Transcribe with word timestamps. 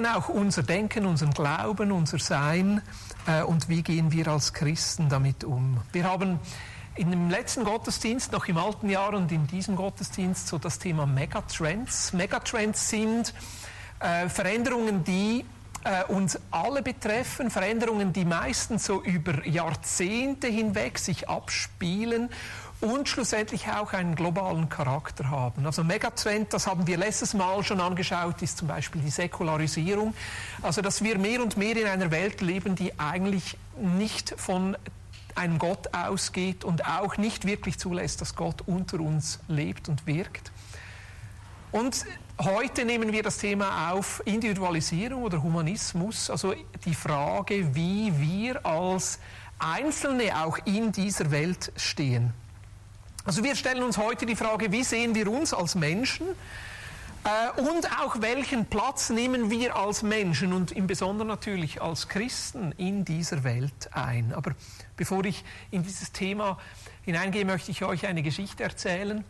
Prägen 0.00 0.06
auch 0.06 0.28
unser 0.30 0.62
Denken, 0.62 1.04
unseren 1.04 1.32
Glauben, 1.32 1.92
unser 1.92 2.18
Sein 2.18 2.80
äh, 3.26 3.42
und 3.42 3.68
wie 3.68 3.82
gehen 3.82 4.10
wir 4.12 4.28
als 4.28 4.54
Christen 4.54 5.10
damit 5.10 5.44
um. 5.44 5.78
Wir 5.92 6.04
haben 6.04 6.38
in 6.94 7.10
dem 7.10 7.28
letzten 7.28 7.64
Gottesdienst, 7.64 8.32
noch 8.32 8.46
im 8.48 8.56
alten 8.56 8.88
Jahr 8.88 9.12
und 9.12 9.30
in 9.30 9.46
diesem 9.46 9.76
Gottesdienst 9.76 10.48
so 10.48 10.58
das 10.58 10.78
Thema 10.78 11.06
Megatrends. 11.06 12.14
Megatrends 12.14 12.88
sind 12.88 13.34
äh, 14.00 14.28
Veränderungen, 14.28 15.04
die 15.04 15.44
äh, 15.84 16.04
uns 16.10 16.38
alle 16.50 16.82
betreffen, 16.82 17.50
Veränderungen, 17.50 18.14
die 18.14 18.24
meistens 18.24 18.86
so 18.86 19.02
über 19.02 19.46
Jahrzehnte 19.46 20.46
hinweg 20.46 20.98
sich 20.98 21.28
abspielen 21.28 22.30
und 22.80 23.08
schlussendlich 23.08 23.68
auch 23.68 23.92
einen 23.92 24.14
globalen 24.14 24.68
Charakter 24.68 25.30
haben. 25.30 25.66
Also 25.66 25.84
Megatrend, 25.84 26.52
das 26.54 26.66
haben 26.66 26.86
wir 26.86 26.96
letztes 26.96 27.34
Mal 27.34 27.62
schon 27.62 27.80
angeschaut, 27.80 28.40
ist 28.42 28.58
zum 28.58 28.68
Beispiel 28.68 29.02
die 29.02 29.10
Säkularisierung. 29.10 30.14
Also 30.62 30.80
dass 30.80 31.04
wir 31.04 31.18
mehr 31.18 31.42
und 31.42 31.56
mehr 31.56 31.76
in 31.76 31.86
einer 31.86 32.10
Welt 32.10 32.40
leben, 32.40 32.76
die 32.76 32.98
eigentlich 32.98 33.56
nicht 33.76 34.34
von 34.36 34.76
einem 35.34 35.58
Gott 35.58 35.94
ausgeht 35.94 36.64
und 36.64 36.86
auch 36.86 37.16
nicht 37.16 37.46
wirklich 37.46 37.78
zulässt, 37.78 38.20
dass 38.20 38.34
Gott 38.34 38.62
unter 38.66 39.00
uns 39.00 39.40
lebt 39.48 39.88
und 39.88 40.06
wirkt. 40.06 40.50
Und 41.72 42.04
heute 42.40 42.84
nehmen 42.84 43.12
wir 43.12 43.22
das 43.22 43.38
Thema 43.38 43.92
auf 43.92 44.22
Individualisierung 44.24 45.22
oder 45.22 45.42
Humanismus, 45.42 46.28
also 46.28 46.54
die 46.84 46.94
Frage, 46.94 47.74
wie 47.76 48.12
wir 48.18 48.66
als 48.66 49.20
Einzelne 49.58 50.42
auch 50.44 50.58
in 50.64 50.90
dieser 50.90 51.30
Welt 51.30 51.72
stehen. 51.76 52.32
Also 53.24 53.44
wir 53.44 53.54
stellen 53.54 53.82
uns 53.82 53.98
heute 53.98 54.24
die 54.24 54.36
Frage, 54.36 54.72
wie 54.72 54.82
sehen 54.82 55.14
wir 55.14 55.30
uns 55.30 55.52
als 55.52 55.74
Menschen 55.74 56.26
äh, 57.24 57.60
und 57.60 57.86
auch 58.00 58.22
welchen 58.22 58.64
Platz 58.64 59.10
nehmen 59.10 59.50
wir 59.50 59.76
als 59.76 60.02
Menschen 60.02 60.54
und 60.54 60.72
im 60.72 60.86
Besonderen 60.86 61.28
natürlich 61.28 61.82
als 61.82 62.08
Christen 62.08 62.72
in 62.78 63.04
dieser 63.04 63.44
Welt 63.44 63.90
ein. 63.92 64.32
Aber 64.32 64.52
bevor 64.96 65.24
ich 65.26 65.44
in 65.70 65.82
dieses 65.82 66.12
Thema 66.12 66.58
hineingehe, 67.04 67.44
möchte 67.44 67.70
ich 67.70 67.84
euch 67.84 68.06
eine 68.06 68.22
Geschichte 68.22 68.62
erzählen 68.62 69.22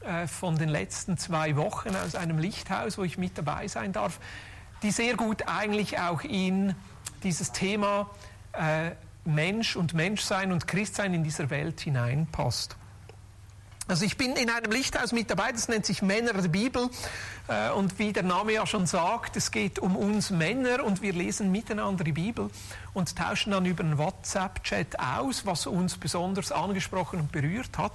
äh, 0.00 0.26
von 0.26 0.56
den 0.56 0.70
letzten 0.70 1.18
zwei 1.18 1.56
Wochen 1.56 1.94
aus 1.94 2.14
einem 2.14 2.38
Lichthaus, 2.38 2.96
wo 2.96 3.04
ich 3.04 3.18
mit 3.18 3.36
dabei 3.36 3.68
sein 3.68 3.92
darf, 3.92 4.18
die 4.82 4.90
sehr 4.90 5.14
gut 5.14 5.46
eigentlich 5.46 5.98
auch 5.98 6.22
in 6.22 6.74
dieses 7.22 7.52
Thema 7.52 8.08
äh, 8.54 8.92
Mensch 9.26 9.76
und 9.76 9.92
Menschsein 9.92 10.52
und 10.52 10.66
Christsein 10.66 11.12
in 11.12 11.22
dieser 11.22 11.50
Welt 11.50 11.80
hineinpasst. 11.80 12.76
Also 13.88 14.04
ich 14.04 14.16
bin 14.16 14.34
in 14.34 14.50
einem 14.50 14.72
Lichthaus 14.72 15.12
mit 15.12 15.30
dabei, 15.30 15.52
das 15.52 15.68
nennt 15.68 15.86
sich 15.86 16.02
Männer 16.02 16.32
der 16.32 16.48
Bibel. 16.48 16.90
Äh, 17.46 17.70
und 17.70 17.98
wie 18.00 18.12
der 18.12 18.24
Name 18.24 18.52
ja 18.52 18.66
schon 18.66 18.86
sagt, 18.86 19.36
es 19.36 19.52
geht 19.52 19.78
um 19.78 19.94
uns 19.96 20.30
Männer 20.30 20.82
und 20.82 21.02
wir 21.02 21.12
lesen 21.12 21.52
miteinander 21.52 22.02
die 22.02 22.12
Bibel 22.12 22.50
und 22.94 23.14
tauschen 23.16 23.52
dann 23.52 23.64
über 23.64 23.84
einen 23.84 23.96
WhatsApp-Chat 23.96 24.98
aus, 24.98 25.46
was 25.46 25.68
uns 25.68 25.96
besonders 25.98 26.50
angesprochen 26.50 27.20
und 27.20 27.30
berührt 27.30 27.78
hat. 27.78 27.92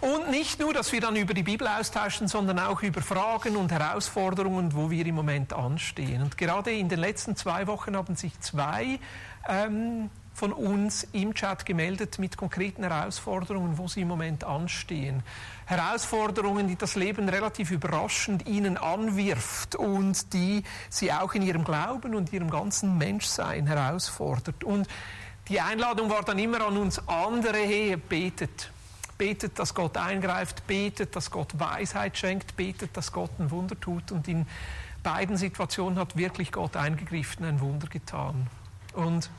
Und 0.00 0.30
nicht 0.30 0.60
nur, 0.60 0.72
dass 0.72 0.92
wir 0.92 1.00
dann 1.00 1.14
über 1.16 1.34
die 1.34 1.44
Bibel 1.44 1.66
austauschen, 1.66 2.26
sondern 2.26 2.58
auch 2.58 2.82
über 2.82 3.02
Fragen 3.02 3.56
und 3.56 3.70
Herausforderungen, 3.70 4.74
wo 4.74 4.90
wir 4.90 5.06
im 5.06 5.14
Moment 5.14 5.52
anstehen. 5.52 6.22
Und 6.22 6.36
gerade 6.38 6.72
in 6.72 6.88
den 6.88 6.98
letzten 6.98 7.36
zwei 7.36 7.68
Wochen 7.68 7.96
haben 7.96 8.16
sich 8.16 8.38
zwei 8.40 8.98
ähm, 9.48 10.10
von 10.34 10.52
uns 10.52 11.06
im 11.12 11.34
Chat 11.34 11.66
gemeldet 11.66 12.18
mit 12.18 12.36
konkreten 12.36 12.82
Herausforderungen, 12.82 13.78
wo 13.78 13.88
sie 13.88 14.02
im 14.02 14.08
Moment 14.08 14.44
anstehen. 14.44 15.22
Herausforderungen, 15.66 16.68
die 16.68 16.76
das 16.76 16.96
Leben 16.96 17.28
relativ 17.28 17.70
überraschend 17.70 18.48
ihnen 18.48 18.76
anwirft 18.76 19.74
und 19.74 20.32
die 20.32 20.64
sie 20.88 21.12
auch 21.12 21.34
in 21.34 21.42
ihrem 21.42 21.64
Glauben 21.64 22.14
und 22.14 22.32
ihrem 22.32 22.50
ganzen 22.50 22.98
Menschsein 22.98 23.66
herausfordert. 23.66 24.64
Und 24.64 24.88
die 25.48 25.60
Einladung 25.60 26.10
war 26.10 26.22
dann 26.22 26.38
immer 26.38 26.66
an 26.66 26.76
uns 26.76 27.06
andere, 27.08 27.58
hey, 27.58 27.96
betet 27.96 28.70
betet, 29.22 29.56
dass 29.60 29.72
Gott 29.72 29.96
eingreift, 29.96 30.66
betet, 30.66 31.14
dass 31.14 31.30
Gott 31.30 31.56
Weisheit 31.56 32.18
schenkt, 32.18 32.56
betet, 32.56 32.96
dass 32.96 33.12
Gott 33.12 33.30
ein 33.38 33.52
Wunder 33.52 33.78
tut. 33.78 34.10
Und 34.10 34.26
in 34.26 34.46
beiden 35.04 35.36
Situationen 35.36 35.96
hat 35.96 36.16
wirklich 36.16 36.50
Gott 36.50 36.76
eingegriffen, 36.76 37.44
ein 37.44 37.60
Wunder 37.60 37.86
getan. 37.86 38.48
Und 38.94 39.30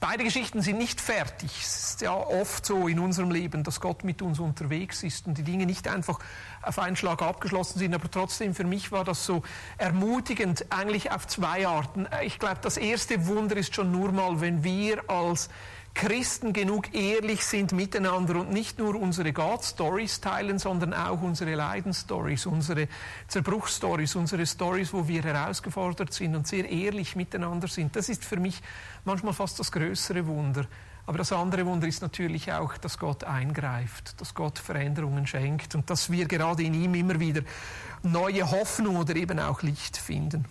beide 0.00 0.24
Geschichten 0.24 0.62
sind 0.62 0.78
nicht 0.78 1.00
fertig. 1.00 1.50
Es 1.60 1.90
ist 1.90 2.00
ja 2.00 2.12
oft 2.14 2.64
so 2.64 2.86
in 2.88 3.00
unserem 3.00 3.30
Leben, 3.30 3.64
dass 3.64 3.80
Gott 3.80 4.04
mit 4.04 4.22
uns 4.22 4.38
unterwegs 4.38 5.02
ist 5.02 5.26
und 5.26 5.38
die 5.38 5.42
Dinge 5.42 5.66
nicht 5.66 5.88
einfach 5.88 6.20
auf 6.62 6.78
einen 6.78 6.96
Schlag 6.96 7.22
abgeschlossen 7.22 7.78
sind. 7.78 7.94
Aber 7.94 8.10
trotzdem, 8.10 8.54
für 8.54 8.64
mich 8.64 8.92
war 8.92 9.04
das 9.04 9.26
so 9.26 9.42
ermutigend, 9.78 10.66
eigentlich 10.70 11.10
auf 11.10 11.26
zwei 11.26 11.66
Arten. 11.66 12.06
Ich 12.22 12.38
glaube, 12.38 12.58
das 12.62 12.76
erste 12.76 13.26
Wunder 13.26 13.56
ist 13.56 13.74
schon 13.74 13.90
nur 13.90 14.12
mal, 14.12 14.40
wenn 14.40 14.62
wir 14.62 15.08
als 15.10 15.48
Christen 15.96 16.52
genug 16.52 16.94
ehrlich 16.94 17.42
sind 17.42 17.72
miteinander 17.72 18.36
und 18.36 18.52
nicht 18.52 18.78
nur 18.78 18.96
unsere 18.96 19.32
God-Stories 19.32 20.20
teilen, 20.20 20.58
sondern 20.58 20.92
auch 20.92 21.22
unsere 21.22 21.54
Leidensstories, 21.54 22.44
unsere 22.44 22.88
Zerbruchstories, 23.28 24.14
unsere 24.14 24.44
Stories, 24.44 24.92
wo 24.92 25.08
wir 25.08 25.22
herausgefordert 25.22 26.12
sind 26.12 26.36
und 26.36 26.46
sehr 26.46 26.68
ehrlich 26.68 27.16
miteinander 27.16 27.66
sind. 27.66 27.96
Das 27.96 28.10
ist 28.10 28.26
für 28.26 28.36
mich 28.36 28.60
manchmal 29.06 29.32
fast 29.32 29.58
das 29.58 29.72
größere 29.72 30.26
Wunder. 30.26 30.66
Aber 31.06 31.16
das 31.16 31.32
andere 31.32 31.64
Wunder 31.64 31.86
ist 31.86 32.02
natürlich 32.02 32.52
auch, 32.52 32.76
dass 32.76 32.98
Gott 32.98 33.24
eingreift, 33.24 34.20
dass 34.20 34.34
Gott 34.34 34.58
Veränderungen 34.58 35.26
schenkt 35.26 35.74
und 35.74 35.88
dass 35.88 36.10
wir 36.10 36.26
gerade 36.26 36.62
in 36.62 36.74
ihm 36.74 36.94
immer 36.94 37.18
wieder 37.20 37.40
neue 38.02 38.50
Hoffnung 38.50 38.96
oder 38.96 39.16
eben 39.16 39.38
auch 39.38 39.62
Licht 39.62 39.96
finden. 39.96 40.44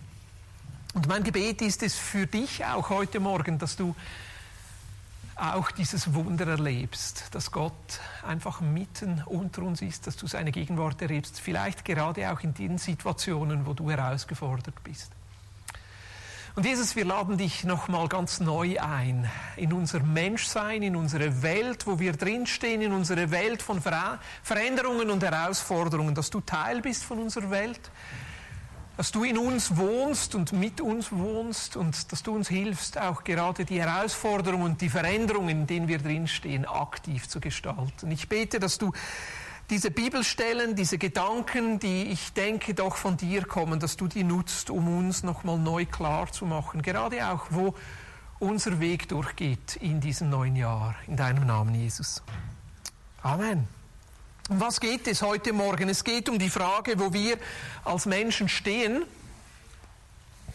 Und 0.94 1.06
mein 1.06 1.22
Gebet 1.22 1.62
ist 1.62 1.84
es 1.84 1.94
für 1.94 2.26
dich 2.26 2.64
auch 2.64 2.90
heute 2.90 3.20
Morgen, 3.20 3.58
dass 3.60 3.76
du 3.76 3.94
auch 5.36 5.70
dieses 5.70 6.14
Wunder 6.14 6.46
erlebst, 6.46 7.26
dass 7.32 7.52
Gott 7.52 8.00
einfach 8.26 8.60
mitten 8.60 9.22
unter 9.26 9.62
uns 9.62 9.82
ist, 9.82 10.06
dass 10.06 10.16
du 10.16 10.26
seine 10.26 10.50
Gegenwart 10.50 11.00
erlebst, 11.02 11.40
vielleicht 11.40 11.84
gerade 11.84 12.32
auch 12.32 12.40
in 12.40 12.54
den 12.54 12.78
Situationen, 12.78 13.66
wo 13.66 13.74
du 13.74 13.90
herausgefordert 13.90 14.82
bist. 14.82 15.12
Und 16.54 16.64
Jesus, 16.64 16.96
wir 16.96 17.04
laden 17.04 17.36
dich 17.36 17.64
nochmal 17.64 18.08
ganz 18.08 18.40
neu 18.40 18.80
ein 18.80 19.28
in 19.56 19.74
unser 19.74 20.00
Menschsein, 20.00 20.82
in 20.82 20.96
unsere 20.96 21.42
Welt, 21.42 21.86
wo 21.86 21.98
wir 21.98 22.14
drinstehen, 22.14 22.80
in 22.80 22.92
unsere 22.92 23.30
Welt 23.30 23.60
von 23.60 23.82
Veränderungen 24.42 25.10
und 25.10 25.22
Herausforderungen, 25.22 26.14
dass 26.14 26.30
du 26.30 26.40
Teil 26.40 26.80
bist 26.80 27.04
von 27.04 27.18
unserer 27.18 27.50
Welt, 27.50 27.90
dass 28.96 29.12
du 29.12 29.24
in 29.24 29.36
uns 29.36 29.76
wohnst 29.76 30.34
und 30.34 30.52
mit 30.52 30.80
uns 30.80 31.12
wohnst 31.12 31.76
und 31.76 32.10
dass 32.12 32.22
du 32.22 32.34
uns 32.34 32.48
hilfst, 32.48 32.98
auch 32.98 33.24
gerade 33.24 33.64
die 33.64 33.80
Herausforderungen 33.80 34.64
und 34.64 34.80
die 34.80 34.88
Veränderungen, 34.88 35.50
in 35.50 35.66
denen 35.66 35.88
wir 35.88 35.98
drinstehen, 35.98 36.64
aktiv 36.64 37.28
zu 37.28 37.40
gestalten. 37.40 38.10
Ich 38.10 38.28
bete, 38.28 38.58
dass 38.58 38.78
du 38.78 38.92
diese 39.68 39.90
Bibelstellen, 39.90 40.76
diese 40.76 40.96
Gedanken, 40.96 41.78
die 41.78 42.04
ich 42.04 42.32
denke 42.32 42.72
doch 42.72 42.96
von 42.96 43.16
dir 43.16 43.44
kommen, 43.44 43.80
dass 43.80 43.96
du 43.96 44.06
die 44.06 44.24
nutzt, 44.24 44.70
um 44.70 44.96
uns 44.96 45.22
nochmal 45.22 45.58
neu 45.58 45.84
klar 45.84 46.30
zu 46.30 46.46
machen, 46.46 46.82
gerade 46.82 47.28
auch, 47.28 47.46
wo 47.50 47.74
unser 48.38 48.80
Weg 48.80 49.08
durchgeht 49.08 49.76
in 49.76 50.00
diesem 50.00 50.30
neuen 50.30 50.56
Jahr. 50.56 50.94
In 51.06 51.16
deinem 51.16 51.46
Namen, 51.46 51.74
Jesus. 51.74 52.22
Amen. 53.22 53.75
Um 54.48 54.60
was 54.60 54.78
geht 54.78 55.08
es 55.08 55.22
heute 55.22 55.52
Morgen? 55.52 55.88
Es 55.88 56.04
geht 56.04 56.28
um 56.28 56.38
die 56.38 56.50
Frage, 56.50 57.00
wo 57.00 57.12
wir 57.12 57.36
als 57.84 58.06
Menschen 58.06 58.48
stehen. 58.48 59.04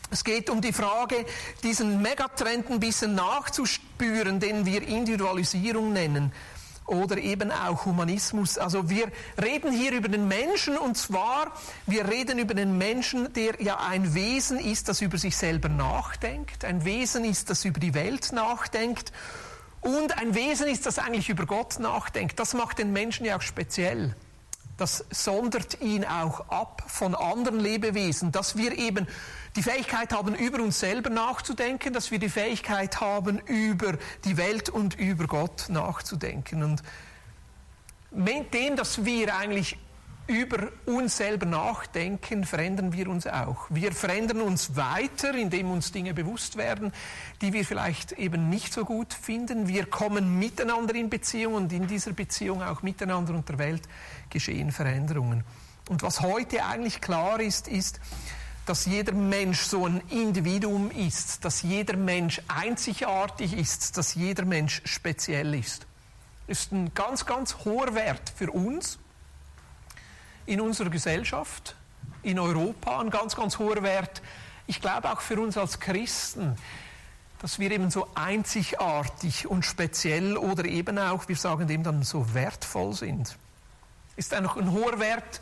Es 0.10 0.24
geht 0.24 0.50
um 0.50 0.62
die 0.62 0.72
Frage, 0.72 1.26
diesen 1.62 2.02
Megatrend 2.02 2.70
ein 2.70 2.80
bisschen 2.80 3.16
nachzuspüren, 3.16 4.40
den 4.40 4.66
wir 4.66 4.82
Individualisierung 4.82 5.92
nennen 5.92 6.32
oder 6.86 7.18
eben 7.18 7.52
auch 7.52 7.86
Humanismus. 7.86 8.58
Also 8.58 8.90
wir 8.90 9.12
reden 9.42 9.74
hier 9.74 9.92
über 9.92 10.08
den 10.08 10.26
Menschen 10.26 10.78
und 10.78 10.98
zwar, 10.98 11.52
wir 11.86 12.08
reden 12.08 12.40
über 12.40 12.54
den 12.54 12.78
Menschen, 12.78 13.34
der 13.34 13.62
ja 13.62 13.78
ein 13.78 14.14
Wesen 14.14 14.58
ist, 14.58 14.88
das 14.88 15.02
über 15.02 15.18
sich 15.18 15.36
selber 15.36 15.68
nachdenkt, 15.68 16.64
ein 16.64 16.86
Wesen 16.86 17.26
ist, 17.26 17.50
das 17.50 17.66
über 17.66 17.82
die 17.82 17.94
Welt 17.94 18.32
nachdenkt 18.32 19.12
und 19.82 20.18
ein 20.18 20.36
Wesen 20.36 20.68
ist, 20.68 20.86
das 20.86 21.00
eigentlich 21.00 21.30
über 21.30 21.46
Gott 21.46 21.80
nachdenkt. 21.80 22.40
Das 22.40 22.54
macht 22.54 22.78
den 22.78 22.94
Menschen 22.94 23.26
ja 23.26 23.38
auch 23.38 23.42
speziell. 23.42 24.16
Das 24.78 25.06
sondert 25.12 25.82
ihn 25.82 26.06
auch 26.06 26.50
ab 26.50 26.84
von 26.88 27.14
anderen 27.14 27.60
Lebewesen, 27.60 28.32
dass 28.32 28.58
wir 28.58 28.78
eben 28.78 29.08
die 29.56 29.64
Fähigkeit 29.64 30.14
haben, 30.14 30.34
über 30.34 30.62
uns 30.62 30.80
selber 30.80 31.10
nachzudenken, 31.10 31.94
dass 31.94 32.10
wir 32.10 32.20
die 32.20 32.30
Fähigkeit 32.30 33.02
haben, 33.02 33.40
über 33.40 33.98
die 34.24 34.38
Welt 34.38 34.70
und 34.70 34.98
über 34.98 35.28
Gott 35.28 35.66
nachzudenken. 35.70 36.64
Und 36.64 36.82
mit 38.12 38.54
dem, 38.54 38.76
dass 38.76 39.06
wir 39.06 39.36
eigentlich 39.36 39.78
über 40.32 40.70
uns 40.86 41.18
selber 41.18 41.46
nachdenken, 41.46 42.46
verändern 42.46 42.94
wir 42.94 43.10
uns 43.10 43.28
auch. 43.28 43.66
Wir 43.70 43.92
verändern 43.92 44.42
uns 44.42 44.76
weiter, 44.78 45.36
indem 45.36 45.70
uns 45.72 45.92
Dinge 45.92 46.14
bewusst 46.14 46.56
werden, 46.56 46.94
die 47.42 47.52
wir 47.52 47.66
vielleicht 47.66 48.14
eben 48.14 48.50
nicht 48.50 48.74
so 48.74 48.86
gut 48.86 49.14
finden. 49.14 49.68
Wir 49.68 49.86
kommen 49.86 50.40
miteinander 50.40 50.96
in 50.96 51.10
Beziehung 51.10 51.56
und 51.56 51.74
in 51.74 51.88
dieser 51.88 52.14
Beziehung 52.14 52.64
auch 52.64 52.82
miteinander 52.82 53.34
und 53.34 53.50
der 53.50 53.60
Welt 53.60 53.84
geschehen 54.30 54.72
Veränderungen. 54.72 55.44
Und 55.90 56.02
was 56.02 56.22
heute 56.22 56.64
eigentlich 56.66 57.02
klar 57.02 57.42
ist, 57.42 57.68
ist, 57.68 58.00
dass 58.66 58.86
jeder 58.86 59.14
Mensch 59.14 59.62
so 59.62 59.86
ein 59.86 60.02
Individuum 60.10 60.92
ist, 60.92 61.44
dass 61.44 61.62
jeder 61.62 61.98
Mensch 61.98 62.42
einzigartig 62.48 63.58
ist, 63.58 63.98
dass 63.98 64.16
jeder 64.16 64.46
Mensch 64.46 64.82
speziell 64.86 65.54
ist. 65.54 65.88
Das 66.48 66.60
ist 66.60 66.72
ein 66.72 66.94
ganz, 66.94 67.26
ganz 67.26 67.58
hoher 67.66 67.94
Wert 67.96 68.32
für 68.36 68.52
uns 68.52 68.98
in 70.46 70.62
unserer 70.62 70.90
Gesellschaft, 70.90 71.76
in 72.24 72.40
Europa, 72.40 73.00
ein 73.00 73.10
ganz, 73.10 73.36
ganz 73.36 73.58
hoher 73.58 73.82
Wert, 73.84 74.22
ich 74.68 74.82
glaube 74.82 75.12
auch 75.12 75.22
für 75.22 75.40
uns 75.40 75.58
als 75.58 75.80
Christen, 75.80 76.56
dass 77.42 77.58
wir 77.60 77.72
eben 77.72 77.90
so 77.90 78.08
einzigartig 78.14 79.48
und 79.48 79.66
speziell 79.66 80.38
oder 80.38 80.66
eben 80.66 81.00
auch, 81.00 81.28
wir 81.28 81.36
sagen 81.36 81.68
dem 81.68 81.84
dann 81.84 82.04
so 82.04 82.34
wertvoll 82.34 82.94
sind. 82.94 83.36
Ist 84.16 84.34
einfach 84.34 84.58
ein 84.58 84.72
hoher 84.72 85.00
Wert 85.00 85.42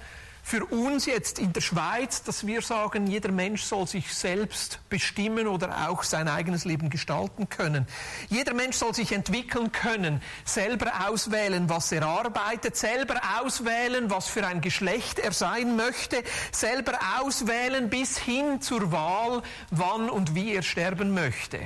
für 0.50 0.66
uns 0.66 1.06
jetzt 1.06 1.38
in 1.38 1.54
der 1.54 1.62
Schweiz, 1.62 2.24
dass 2.24 2.48
wir 2.48 2.64
sagen, 2.64 3.06
jeder 3.06 3.32
Mensch 3.32 3.62
soll 3.62 3.86
sich 3.86 4.12
selbst 4.12 4.80
bestimmen 4.90 5.46
oder 5.46 5.88
auch 5.88 6.02
sein 6.02 6.28
eigenes 6.28 6.66
Leben 6.66 6.90
gestalten 6.90 7.50
können. 7.50 7.86
Jeder 8.30 8.56
Mensch 8.56 8.76
soll 8.76 8.96
sich 8.96 9.12
entwickeln 9.12 9.72
können, 9.72 10.24
selber 10.46 11.08
auswählen, 11.08 11.70
was 11.70 11.92
er 11.92 12.02
arbeitet, 12.02 12.76
selber 12.76 13.22
auswählen, 13.40 14.10
was 14.10 14.28
für 14.28 14.48
ein 14.48 14.62
Geschlecht 14.62 15.20
er 15.20 15.34
sein 15.34 15.76
möchte, 15.76 16.24
selber 16.52 16.98
auswählen 17.22 17.88
bis 17.88 18.18
hin 18.18 18.60
zur 18.60 18.92
Wahl, 18.92 19.44
wann 19.70 20.10
und 20.10 20.34
wie 20.34 20.56
er 20.56 20.64
sterben 20.64 21.14
möchte. 21.14 21.60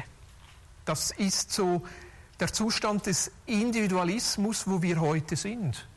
Das 0.83 1.11
ist 1.11 1.53
so 1.53 1.83
der 2.41 2.51
Zustand 2.51 3.05
des 3.05 3.31
Individualismus, 3.45 4.67
wo 4.67 4.81
wir 4.81 4.99
heute 4.99 5.37
sind 5.37 5.87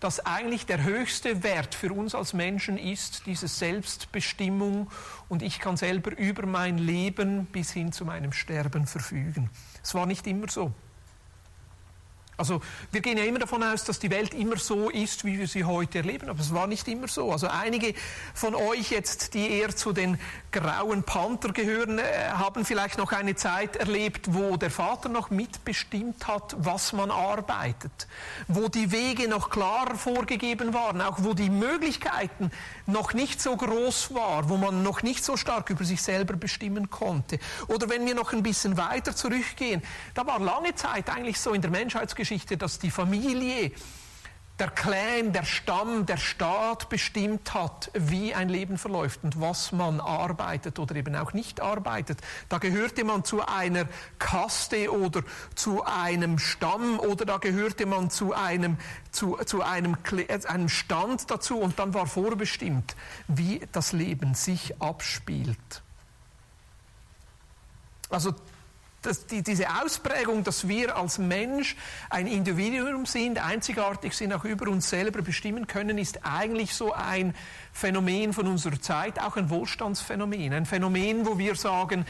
dass 0.00 0.24
eigentlich 0.24 0.66
der 0.66 0.82
höchste 0.82 1.42
Wert 1.42 1.74
für 1.74 1.92
uns 1.92 2.14
als 2.14 2.32
Menschen 2.32 2.78
ist, 2.78 3.26
diese 3.26 3.48
Selbstbestimmung 3.48 4.90
und 5.28 5.42
ich 5.42 5.60
kann 5.60 5.76
selber 5.76 6.16
über 6.16 6.46
mein 6.46 6.78
Leben 6.78 7.46
bis 7.46 7.70
hin 7.70 7.92
zu 7.92 8.04
meinem 8.04 8.32
Sterben 8.32 8.86
verfügen. 8.86 9.50
Es 9.82 9.94
war 9.94 10.06
nicht 10.06 10.26
immer 10.26 10.48
so. 10.48 10.72
Also 12.40 12.62
wir 12.90 13.02
gehen 13.02 13.18
ja 13.18 13.24
immer 13.24 13.38
davon 13.38 13.62
aus, 13.62 13.84
dass 13.84 13.98
die 13.98 14.10
Welt 14.10 14.32
immer 14.32 14.56
so 14.56 14.88
ist, 14.88 15.24
wie 15.26 15.38
wir 15.38 15.46
sie 15.46 15.64
heute 15.64 15.98
erleben, 15.98 16.30
aber 16.30 16.40
es 16.40 16.54
war 16.54 16.66
nicht 16.66 16.88
immer 16.88 17.06
so. 17.06 17.30
Also 17.30 17.48
einige 17.48 17.92
von 18.34 18.54
euch 18.54 18.90
jetzt, 18.90 19.34
die 19.34 19.50
eher 19.50 19.76
zu 19.76 19.92
den 19.92 20.18
grauen 20.50 21.02
Panther 21.02 21.52
gehören, 21.52 21.98
äh, 21.98 22.02
haben 22.32 22.64
vielleicht 22.64 22.96
noch 22.96 23.12
eine 23.12 23.36
Zeit 23.36 23.76
erlebt, 23.76 24.32
wo 24.32 24.56
der 24.56 24.70
Vater 24.70 25.10
noch 25.10 25.28
mitbestimmt 25.30 26.26
hat, 26.26 26.56
was 26.58 26.94
man 26.94 27.10
arbeitet, 27.10 28.08
wo 28.48 28.68
die 28.68 28.90
Wege 28.90 29.28
noch 29.28 29.50
klarer 29.50 29.94
vorgegeben 29.94 30.72
waren, 30.72 31.02
auch 31.02 31.18
wo 31.18 31.34
die 31.34 31.50
Möglichkeiten 31.50 32.50
noch 32.90 33.14
nicht 33.14 33.40
so 33.40 33.56
groß 33.56 34.14
waren, 34.14 34.48
wo 34.48 34.56
man 34.56 34.82
noch 34.82 35.02
nicht 35.02 35.24
so 35.24 35.36
stark 35.36 35.70
über 35.70 35.84
sich 35.84 36.02
selber 36.02 36.34
bestimmen 36.34 36.90
konnte. 36.90 37.38
Oder 37.68 37.88
wenn 37.88 38.06
wir 38.06 38.14
noch 38.14 38.32
ein 38.32 38.42
bisschen 38.42 38.76
weiter 38.76 39.14
zurückgehen, 39.14 39.82
da 40.14 40.26
war 40.26 40.40
lange 40.40 40.74
Zeit 40.74 41.08
eigentlich 41.10 41.38
so 41.40 41.52
in 41.52 41.62
der 41.62 41.70
Menschheitsgeschichte 41.70 42.30
Geschichte, 42.40 42.56
dass 42.56 42.78
die 42.78 42.90
Familie, 42.90 43.72
der 44.60 44.70
Clan, 44.70 45.32
der 45.32 45.44
Stamm, 45.44 46.04
der 46.04 46.18
Staat 46.18 46.90
bestimmt 46.90 47.54
hat, 47.54 47.90
wie 47.94 48.34
ein 48.34 48.50
Leben 48.50 48.76
verläuft 48.76 49.20
und 49.24 49.40
was 49.40 49.72
man 49.72 50.00
arbeitet 50.00 50.78
oder 50.78 50.94
eben 50.96 51.16
auch 51.16 51.32
nicht 51.32 51.62
arbeitet. 51.62 52.18
Da 52.50 52.58
gehörte 52.58 53.04
man 53.04 53.24
zu 53.24 53.40
einer 53.46 53.86
Kaste 54.18 54.92
oder 54.92 55.22
zu 55.54 55.82
einem 55.84 56.38
Stamm 56.38 57.00
oder 57.00 57.24
da 57.24 57.38
gehörte 57.38 57.86
man 57.86 58.10
zu 58.10 58.34
einem, 58.34 58.76
zu, 59.10 59.38
zu 59.46 59.62
einem, 59.62 59.96
einem 60.46 60.68
Stand 60.68 61.30
dazu 61.30 61.58
und 61.58 61.78
dann 61.78 61.94
war 61.94 62.06
vorbestimmt, 62.06 62.94
wie 63.28 63.66
das 63.72 63.92
Leben 63.92 64.34
sich 64.34 64.80
abspielt. 64.80 65.82
Also 68.10 68.34
dass 69.02 69.26
die, 69.26 69.42
diese 69.42 69.66
Ausprägung, 69.82 70.44
dass 70.44 70.68
wir 70.68 70.96
als 70.96 71.18
Mensch 71.18 71.76
ein 72.10 72.26
Individuum 72.26 73.06
sind, 73.06 73.38
einzigartig 73.38 74.14
sind, 74.14 74.32
auch 74.32 74.44
über 74.44 74.70
uns 74.70 74.90
selber 74.90 75.22
bestimmen 75.22 75.66
können, 75.66 75.98
ist 75.98 76.24
eigentlich 76.24 76.74
so 76.74 76.92
ein 76.92 77.34
Phänomen 77.72 78.32
von 78.32 78.46
unserer 78.46 78.80
Zeit, 78.80 79.20
auch 79.20 79.36
ein 79.36 79.48
Wohlstandsphänomen. 79.48 80.52
Ein 80.52 80.66
Phänomen, 80.66 81.26
wo 81.26 81.38
wir 81.38 81.54
sagen, 81.54 82.04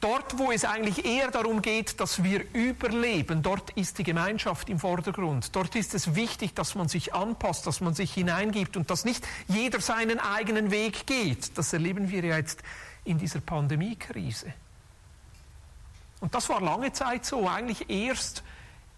dort, 0.00 0.38
wo 0.38 0.52
es 0.52 0.64
eigentlich 0.64 1.06
eher 1.06 1.30
darum 1.30 1.62
geht, 1.62 1.98
dass 1.98 2.22
wir 2.22 2.44
überleben, 2.52 3.42
dort 3.42 3.70
ist 3.70 3.98
die 3.98 4.04
Gemeinschaft 4.04 4.68
im 4.68 4.78
Vordergrund. 4.78 5.56
Dort 5.56 5.74
ist 5.76 5.94
es 5.94 6.14
wichtig, 6.14 6.54
dass 6.54 6.74
man 6.74 6.88
sich 6.88 7.14
anpasst, 7.14 7.66
dass 7.66 7.80
man 7.80 7.94
sich 7.94 8.12
hineingibt 8.12 8.76
und 8.76 8.90
dass 8.90 9.04
nicht 9.06 9.26
jeder 9.48 9.80
seinen 9.80 10.20
eigenen 10.20 10.70
Weg 10.70 11.06
geht. 11.06 11.56
Das 11.56 11.72
erleben 11.72 12.10
wir 12.10 12.22
jetzt 12.22 12.62
in 13.04 13.18
dieser 13.18 13.40
Pandemiekrise. 13.40 14.52
Und 16.20 16.34
das 16.34 16.48
war 16.48 16.60
lange 16.60 16.92
Zeit 16.92 17.24
so, 17.24 17.48
eigentlich 17.48 17.90
erst 17.90 18.42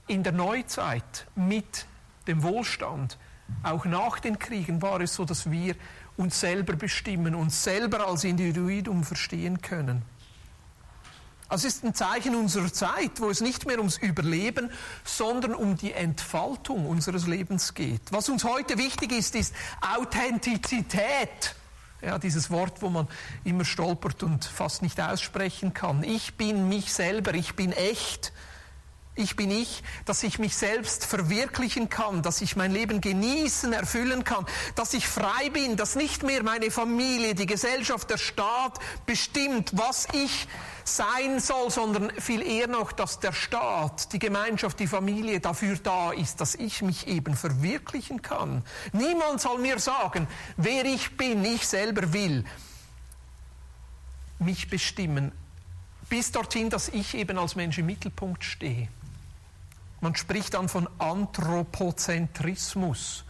in 0.07 0.23
der 0.23 0.33
Neuzeit 0.33 1.27
mit 1.35 1.87
dem 2.27 2.43
Wohlstand. 2.43 3.19
Auch 3.63 3.85
nach 3.85 4.19
den 4.19 4.39
Kriegen 4.39 4.83
war 4.83 5.01
es 5.01 5.15
so, 5.15 5.25
dass 5.25 5.51
wir 5.51 5.75
uns 6.17 6.41
selber 6.41 6.75
bestimmen, 6.75 7.35
uns 7.35 7.63
selber 7.63 8.07
als 8.07 8.25
Individuum 8.25 9.05
verstehen 9.05 9.61
können. 9.61 10.03
Also 11.49 11.69
es 11.69 11.77
ist 11.77 11.85
ein 11.85 11.95
Zeichen 11.95 12.35
unserer 12.35 12.73
Zeit, 12.73 13.21
wo 13.21 13.31
es 13.31 13.41
nicht 13.41 13.67
mehr 13.67 13.79
ums 13.79 13.99
Überleben, 13.99 14.71
sondern 15.05 15.55
um 15.55 15.77
die 15.77 15.93
Entfaltung 15.93 16.87
unseres 16.87 17.29
Lebens 17.29 17.75
geht. 17.75 18.01
Was 18.11 18.29
uns 18.29 18.43
heute 18.43 18.79
wichtig 18.79 19.13
ist, 19.13 19.37
ist 19.37 19.55
Authentizität. 19.81 21.55
Ja, 22.03 22.19
dieses 22.19 22.51
Wort, 22.51 22.83
wo 22.83 22.91
man 22.91 23.09
immer 23.45 23.65
stolpert 23.65 24.23
und 24.23 24.45
fast 24.45 24.83
nicht 24.83 25.01
aussprechen 25.01 25.73
kann. 25.73 26.03
Ich 26.05 26.35
bin 26.35 26.69
mich 26.69 26.93
selber, 26.93 27.35
ich 27.35 27.55
bin 27.55 27.73
echt. 27.73 28.33
Ich 29.19 29.35
bin 29.35 29.51
ich, 29.51 29.83
dass 30.05 30.23
ich 30.23 30.39
mich 30.39 30.55
selbst 30.55 31.07
verwirklichen 31.07 31.89
kann, 31.89 32.21
dass 32.21 32.43
ich 32.43 32.55
mein 32.55 32.71
Leben 32.71 33.01
genießen, 33.01 33.73
erfüllen 33.73 34.25
kann, 34.25 34.45
dass 34.75 34.93
ich 34.93 35.09
frei 35.09 35.49
bin, 35.49 35.77
dass 35.77 35.97
nicht 35.97 36.23
mehr 36.23 36.43
meine 36.43 36.71
Familie, 36.71 37.35
die 37.35 37.47
Gesellschaft, 37.47 38.11
der 38.11 38.19
Staat 38.19 38.79
bestimmt, 39.07 39.71
was 39.73 40.07
ich 40.13 40.47
sein 40.89 41.41
soll, 41.41 41.71
sondern 41.71 42.11
viel 42.19 42.43
eher 42.43 42.69
noch, 42.69 42.93
dass 42.93 43.21
der 43.21 43.33
Staat, 43.33 44.13
die 44.13 44.19
Gemeinschaft, 44.19 44.79
die 44.81 44.87
Familie 44.87 45.41
dafür 45.41 45.77
da 45.83 46.13
ist, 46.13 46.41
dass 46.41 46.55
ich 46.55 46.83
mich 46.83 47.09
eben 47.09 47.35
verwirklichen 47.35 48.23
kann. 48.23 48.63
Niemand 48.93 49.41
soll 49.41 49.59
mir 49.59 49.79
sagen, 49.79 50.27
wer 50.57 50.85
ich 50.85 51.17
bin, 51.17 51.45
ich 51.45 51.67
selber 51.67 52.13
will 52.13 52.45
mich 54.39 54.69
bestimmen, 54.69 55.33
bis 56.09 56.31
dorthin, 56.33 56.71
dass 56.71 56.89
ich 56.89 57.15
eben 57.15 57.39
als 57.39 57.55
Mensch 57.57 57.79
im 57.79 57.87
Mittelpunkt 57.87 58.45
stehe. 58.45 58.89
Man 60.01 60.15
spricht 60.15 60.55
dann 60.55 60.69
von 60.69 60.89
Anthropozentrismus 60.99 63.25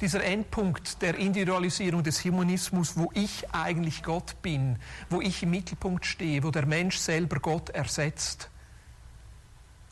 dieser 0.00 0.24
Endpunkt 0.24 1.02
der 1.02 1.16
Individualisierung 1.16 2.02
des 2.02 2.24
Humanismus, 2.24 2.96
wo 2.96 3.10
ich 3.14 3.52
eigentlich 3.52 4.02
Gott 4.02 4.40
bin, 4.42 4.78
wo 5.08 5.20
ich 5.20 5.42
im 5.42 5.50
Mittelpunkt 5.50 6.06
stehe, 6.06 6.42
wo 6.42 6.50
der 6.50 6.66
Mensch 6.66 6.96
selber 6.96 7.38
Gott 7.40 7.70
ersetzt 7.70 8.48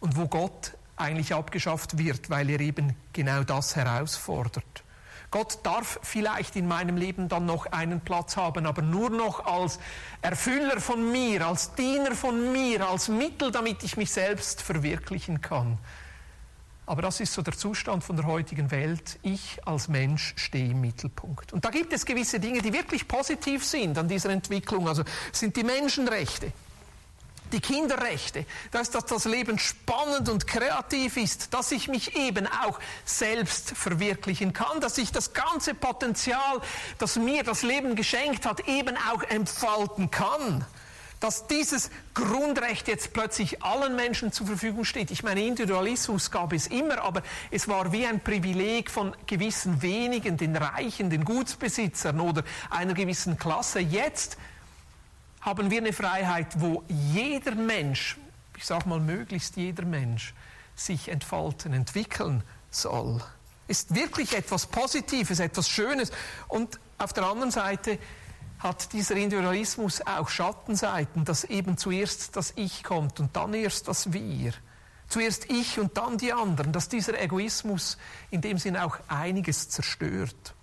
und 0.01 0.17
wo 0.17 0.27
Gott 0.27 0.73
eigentlich 0.97 1.35
abgeschafft 1.35 1.99
wird, 1.99 2.31
weil 2.31 2.51
er 2.51 2.61
eben 2.61 2.97
genau 3.13 3.45
das 3.45 3.77
herausfordert. 3.77 4.85
Gott 5.31 5.59
darf 5.63 6.01
vielleicht 6.03 6.57
in 6.57 6.67
meinem 6.67 6.97
Leben 6.97 7.29
dann 7.29 7.45
noch 7.45 7.67
einen 7.67 8.01
Platz 8.01 8.37
haben, 8.37 8.65
aber 8.65 8.81
nur 8.81 9.11
noch 9.11 9.45
als 9.45 9.79
Erfüller 10.23 10.81
von 10.81 11.13
mir, 11.13 11.47
als 11.47 11.75
Diener 11.75 12.15
von 12.15 12.51
mir, 12.53 12.89
als 12.89 13.09
Mittel, 13.09 13.51
damit 13.51 13.83
ich 13.83 13.99
mich 13.99 14.11
selbst 14.11 14.63
verwirklichen 14.63 15.43
kann. 15.43 15.77
Aber 16.89 17.03
das 17.03 17.21
ist 17.21 17.35
so 17.35 17.43
der 17.43 17.55
Zustand 17.55 18.03
von 18.03 18.17
der 18.17 18.25
heutigen 18.25 18.71
Welt. 18.71 19.19
Ich 19.23 19.61
als 19.67 19.89
Mensch 19.89 20.33
stehe 20.37 20.71
im 20.71 20.81
Mittelpunkt. 20.81 21.53
Und 21.53 21.63
da 21.63 21.69
gibt 21.69 21.93
es 21.93 22.07
gewisse 22.07 22.41
Dinge, 22.41 22.63
die 22.63 22.73
wirklich 22.73 23.07
positiv 23.07 23.63
sind 23.63 23.99
an 23.99 24.09
dieser 24.09 24.31
Entwicklung. 24.31 24.89
Also 24.89 25.05
sind 25.31 25.55
die 25.57 25.65
Menschenrechte, 25.65 26.51
die 27.53 27.61
Kinderrechte, 27.61 28.47
dass 28.71 28.89
das 28.91 29.27
Leben 29.27 29.59
spannend 29.59 30.31
und 30.31 30.47
kreativ 30.47 31.19
ist, 31.19 31.53
dass 31.53 31.73
ich 31.73 31.89
mich 31.89 32.17
eben 32.17 32.47
auch 32.47 32.81
selbst 33.05 33.73
verwirklichen 33.77 34.55
kann, 34.55 34.81
dass 34.81 34.97
ich 34.97 35.13
das 35.13 35.35
ganze 35.35 35.75
Potenzial, 35.75 36.63
das 36.97 37.17
mir 37.17 37.45
das 37.45 37.63
Leben 37.63 37.97
geschenkt 37.97 38.47
hat, 38.47 38.67
eben 38.67 38.97
auch 39.13 39.23
entfalten 39.25 40.11
kann 40.11 40.65
dass 41.21 41.47
dieses 41.47 41.91
Grundrecht 42.15 42.87
jetzt 42.87 43.13
plötzlich 43.13 43.63
allen 43.63 43.97
Menschen 43.97 44.33
zur 44.33 44.47
Verfügung 44.47 44.85
steht. 44.85 45.11
Ich 45.11 45.23
meine, 45.23 45.45
Individualismus 45.45 46.31
gab 46.31 46.53
es 46.53 46.69
immer, 46.69 47.03
aber 47.03 47.23
es 47.51 47.67
war 47.67 47.93
wie 47.93 48.07
ein 48.07 48.21
Privileg 48.21 48.91
von 48.91 49.15
gewissen 49.27 49.83
wenigen, 49.83 50.37
den 50.37 50.57
Reichen, 50.57 51.11
den 51.11 51.25
Gutsbesitzern 51.25 52.21
oder 52.21 52.45
einer 52.71 52.95
gewissen 52.95 53.37
Klasse. 53.37 53.81
Jetzt 53.81 54.37
haben 55.41 55.71
wir 55.71 55.79
eine 55.79 55.93
Freiheit, 55.93 56.61
wo 56.61 56.85
jeder 56.89 57.55
Mensch, 57.55 58.17
ich 58.57 58.65
sage 58.65 58.89
mal 58.89 59.01
möglichst 59.01 59.57
jeder 59.57 59.85
Mensch, 59.85 60.35
sich 60.77 61.09
entfalten, 61.09 61.73
entwickeln 61.73 62.43
soll. 62.71 63.21
ist 63.67 63.95
wirklich 63.95 64.35
etwas 64.37 64.67
Positives, 64.67 65.41
etwas 65.41 65.69
Schönes. 65.69 66.11
Und 66.49 66.79
auf 66.97 67.13
der 67.13 67.25
anderen 67.25 67.51
Seite 67.51 67.99
hat 68.59 68.93
dieser 68.93 69.17
Individualismus 69.17 70.01
auch 70.07 70.29
Schattenseiten, 70.29 71.25
dass 71.25 71.45
eben 71.45 71.77
zuerst 71.77 72.37
das 72.37 72.53
Ich 72.57 72.83
kommt 72.83 73.21
und 73.21 73.37
dann 73.37 73.55
erst 73.55 73.89
das 73.89 74.13
Wir. 74.13 74.53
Zuerst 75.09 75.51
ich 75.51 75.79
und 75.79 75.97
dann 75.97 76.19
die 76.19 76.33
anderen, 76.33 76.73
dass 76.73 76.89
dieser 76.89 77.19
Egoismus 77.21 77.97
in 78.31 78.41
dem 78.41 78.59
Sinn 78.59 78.77
auch 78.77 78.99
einiges 79.09 79.69
zerstört. 79.71 80.55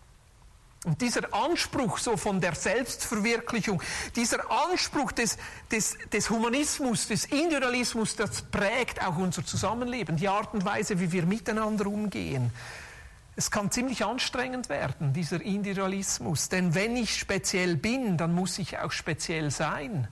Und 0.85 1.01
dieser 1.01 1.33
Anspruch 1.33 1.97
so 1.97 2.15
von 2.15 2.39
der 2.39 2.53
Selbstverwirklichung, 2.53 3.81
dieser 4.15 4.51
Anspruch 4.69 5.11
des, 5.13 5.37
des, 5.71 5.97
des 6.13 6.29
Humanismus, 6.29 7.07
des 7.07 7.25
Individualismus, 7.25 8.15
das 8.15 8.43
prägt 8.43 9.03
auch 9.03 9.17
unser 9.17 9.43
Zusammenleben, 9.43 10.15
die 10.15 10.29
Art 10.29 10.53
und 10.53 10.63
Weise, 10.63 10.99
wie 10.99 11.11
wir 11.11 11.25
miteinander 11.25 11.87
umgehen. 11.87 12.51
Es 13.37 13.51
kann 13.51 13.69
ziemlich 13.69 14.05
anstrengend 14.05 14.69
werden, 14.69 15.11
dieser 15.11 15.41
Individualismus, 15.41 16.47
denn 16.47 16.73
wenn 16.73 16.95
ich 16.95 17.17
speziell 17.17 17.75
bin, 17.75 18.17
dann 18.17 18.33
muss 18.33 18.59
ich 18.59 18.79
auch 18.79 18.91
speziell 18.91 19.51
sein. 19.51 20.07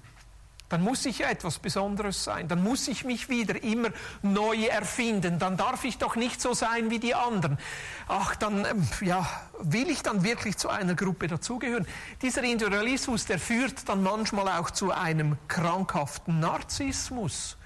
Dann 0.67 0.81
muss 0.81 1.05
ich 1.05 1.19
ja 1.19 1.29
etwas 1.29 1.59
Besonderes 1.59 2.23
sein, 2.23 2.47
dann 2.47 2.63
muss 2.63 2.87
ich 2.87 3.05
mich 3.05 3.29
wieder 3.29 3.61
immer 3.63 3.89
neu 4.23 4.65
erfinden, 4.65 5.37
dann 5.37 5.55
darf 5.55 5.83
ich 5.83 5.99
doch 5.99 6.15
nicht 6.15 6.41
so 6.41 6.53
sein 6.53 6.89
wie 6.89 6.99
die 6.99 7.13
anderen. 7.13 7.59
Ach, 8.07 8.35
dann 8.35 8.65
ähm, 8.65 8.87
ja, 9.01 9.29
will 9.59 9.89
ich 9.89 10.01
dann 10.01 10.23
wirklich 10.23 10.57
zu 10.57 10.69
einer 10.69 10.95
Gruppe 10.95 11.27
dazugehören. 11.27 11.85
Dieser 12.23 12.43
Individualismus, 12.43 13.25
der 13.25 13.39
führt 13.39 13.87
dann 13.87 14.03
manchmal 14.03 14.47
auch 14.59 14.71
zu 14.71 14.91
einem 14.91 15.37
krankhaften 15.47 16.39
Narzissmus, 16.39 17.57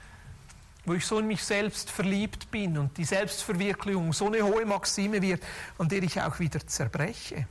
wo 0.87 0.93
ich 0.93 1.05
so 1.05 1.19
in 1.19 1.27
mich 1.27 1.43
selbst 1.43 1.91
verliebt 1.91 2.49
bin 2.49 2.77
und 2.77 2.97
die 2.97 3.03
Selbstverwirklichung 3.03 4.13
so 4.13 4.27
eine 4.27 4.41
hohe 4.41 4.65
Maxime 4.65 5.21
wird, 5.21 5.43
an 5.77 5.89
der 5.89 6.01
ich 6.01 6.19
auch 6.21 6.39
wieder 6.39 6.65
zerbreche. 6.65 7.45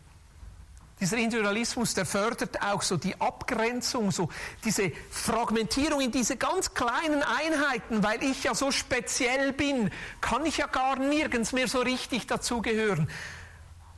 Dieser 0.98 1.18
Individualismus, 1.18 1.92
der 1.92 2.06
fördert 2.06 2.62
auch 2.62 2.80
so 2.80 2.96
die 2.96 3.20
Abgrenzung, 3.20 4.10
so 4.10 4.30
diese 4.64 4.90
Fragmentierung 5.10 6.00
in 6.00 6.10
diese 6.10 6.38
ganz 6.38 6.72
kleinen 6.72 7.22
Einheiten, 7.22 8.02
weil 8.02 8.24
ich 8.24 8.44
ja 8.44 8.54
so 8.54 8.70
speziell 8.70 9.52
bin, 9.52 9.90
kann 10.22 10.46
ich 10.46 10.56
ja 10.56 10.66
gar 10.66 10.98
nirgends 10.98 11.52
mehr 11.52 11.68
so 11.68 11.80
richtig 11.80 12.26
dazugehören. 12.26 13.10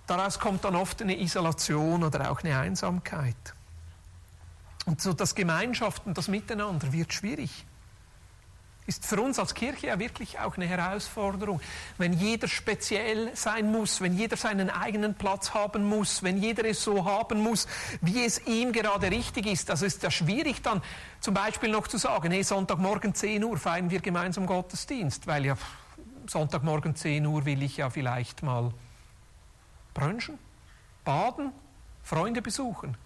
Daraus 0.08 0.40
kommt 0.40 0.64
dann 0.64 0.74
oft 0.74 1.00
eine 1.00 1.16
Isolation 1.16 2.02
oder 2.02 2.32
auch 2.32 2.42
eine 2.42 2.58
Einsamkeit. 2.58 3.54
Und 4.84 5.00
so 5.00 5.12
das 5.12 5.36
Gemeinschaften, 5.36 6.12
das 6.12 6.26
Miteinander 6.26 6.92
wird 6.92 7.12
schwierig 7.12 7.67
ist 8.88 9.04
für 9.04 9.20
uns 9.20 9.38
als 9.38 9.54
Kirche 9.54 9.88
ja 9.88 9.98
wirklich 9.98 10.38
auch 10.38 10.56
eine 10.56 10.66
Herausforderung. 10.66 11.60
Wenn 11.98 12.14
jeder 12.14 12.48
speziell 12.48 13.36
sein 13.36 13.70
muss, 13.70 14.00
wenn 14.00 14.16
jeder 14.16 14.38
seinen 14.38 14.70
eigenen 14.70 15.14
Platz 15.14 15.52
haben 15.52 15.84
muss, 15.84 16.22
wenn 16.22 16.38
jeder 16.38 16.64
es 16.64 16.82
so 16.82 17.04
haben 17.04 17.42
muss, 17.42 17.68
wie 18.00 18.24
es 18.24 18.46
ihm 18.46 18.72
gerade 18.72 19.10
richtig 19.10 19.44
ist. 19.46 19.70
Also 19.70 19.84
ist 19.84 20.02
ja 20.02 20.10
schwierig 20.10 20.62
dann 20.62 20.80
zum 21.20 21.34
Beispiel 21.34 21.70
noch 21.70 21.86
zu 21.86 21.98
sagen, 21.98 22.30
hey, 22.32 22.42
Sonntagmorgen 22.42 23.14
10 23.14 23.44
Uhr 23.44 23.58
feiern 23.58 23.90
wir 23.90 24.00
gemeinsam 24.00 24.46
Gottesdienst, 24.46 25.26
weil 25.26 25.44
ja 25.44 25.58
Sonntagmorgen 26.26 26.96
10 26.96 27.26
Uhr 27.26 27.44
will 27.44 27.62
ich 27.62 27.76
ja 27.76 27.90
vielleicht 27.90 28.42
mal 28.42 28.72
brunchen, 29.92 30.38
baden, 31.04 31.52
Freunde 32.02 32.40
besuchen. 32.40 32.96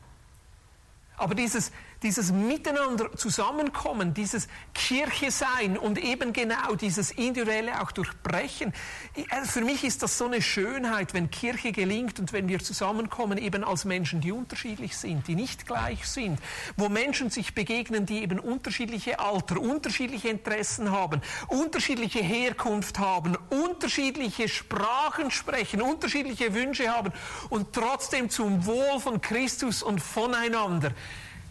Aber 1.16 1.34
dieses 1.34 1.72
dieses 2.02 2.32
Miteinander 2.32 3.14
zusammenkommen, 3.16 4.14
dieses 4.14 4.49
Kirche 4.75 5.30
sein 5.30 5.78
und 5.78 5.99
eben 5.99 6.32
genau 6.32 6.75
dieses 6.75 7.11
Individuelle 7.12 7.80
auch 7.80 7.92
durchbrechen. 7.92 8.73
Äh, 9.14 9.44
für 9.44 9.61
mich 9.61 9.85
ist 9.85 10.02
das 10.02 10.18
so 10.18 10.26
eine 10.26 10.42
Schönheit, 10.42 11.14
wenn 11.14 11.30
Kirche 11.30 11.73
gelingt 11.73 12.18
und 12.18 12.32
wenn 12.32 12.49
wir 12.49 12.59
zusammenkommen 12.59 13.38
eben 13.38 13.64
als 13.64 13.85
Menschen, 13.85 14.21
die 14.21 14.32
unterschiedlich 14.32 14.97
sind, 14.97 15.28
die 15.28 15.35
nicht 15.35 15.66
gleich 15.66 16.06
sind, 16.06 16.38
wo 16.76 16.88
Menschen 16.88 17.30
sich 17.30 17.54
begegnen, 17.54 18.06
die 18.06 18.23
eben 18.23 18.38
unterschiedliche 18.38 19.18
Alter, 19.18 19.61
unterschiedliche 19.61 20.28
Interessen 20.28 20.90
haben, 20.90 21.21
unterschiedliche 21.49 22.21
Herkunft 22.21 22.99
haben, 22.99 23.37
unterschiedliche 23.50 24.49
Sprachen 24.49 25.30
sprechen, 25.30 25.82
unterschiedliche 25.82 26.54
Wünsche 26.54 26.88
haben 26.88 27.12
und 27.50 27.73
trotzdem 27.73 28.30
zum 28.30 28.66
Wohl 28.66 29.00
von 29.00 29.21
Christus 29.21 29.82
und 29.82 30.00
voneinander 30.00 30.92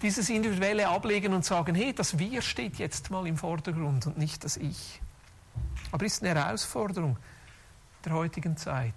dieses 0.01 0.29
individuelle 0.29 0.87
Ablegen 0.87 1.33
und 1.33 1.45
sagen, 1.45 1.75
hey, 1.75 1.93
das 1.93 2.17
Wir 2.17 2.41
steht 2.41 2.77
jetzt 2.77 3.11
mal 3.11 3.27
im 3.27 3.37
Vordergrund 3.37 4.07
und 4.07 4.17
nicht 4.17 4.43
das 4.43 4.57
Ich. 4.57 5.01
Aber 5.91 6.05
ist 6.05 6.23
eine 6.23 6.39
Herausforderung 6.39 7.17
der 8.03 8.13
heutigen 8.13 8.57
Zeit. 8.57 8.93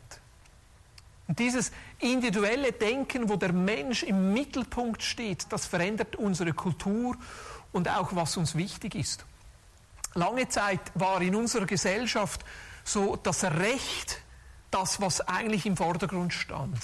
Und 1.27 1.39
dieses 1.39 1.73
individuelle 2.01 2.73
Denken, 2.73 3.29
wo 3.29 3.37
der 3.37 3.53
Mensch 3.53 4.03
im 4.03 4.33
Mittelpunkt 4.33 5.03
steht, 5.03 5.47
das 5.51 5.67
verändert 5.67 6.17
unsere 6.17 6.53
Kultur 6.53 7.17
und 7.73 7.89
auch 7.89 8.15
was 8.15 8.37
uns 8.37 8.55
wichtig 8.55 8.95
ist. 8.95 9.25
Lange 10.15 10.49
Zeit 10.49 10.81
war 10.95 11.21
in 11.23 11.35
unserer 11.35 11.67
Gesellschaft 11.67 12.45
so 12.85 13.17
das 13.17 13.45
Recht 13.45 14.21
das, 14.71 15.01
was 15.01 15.21
eigentlich 15.23 15.67
im 15.67 15.77
Vordergrund 15.77 16.33
stand 16.33 16.79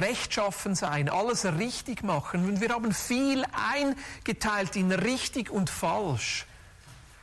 rechtschaffen 0.00 0.74
sein, 0.74 1.08
alles 1.08 1.44
richtig 1.44 2.02
machen. 2.02 2.44
Und 2.44 2.60
wir 2.60 2.70
haben 2.70 2.92
viel 2.92 3.44
eingeteilt 3.52 4.76
in 4.76 4.92
richtig 4.92 5.50
und 5.50 5.70
falsch. 5.70 6.46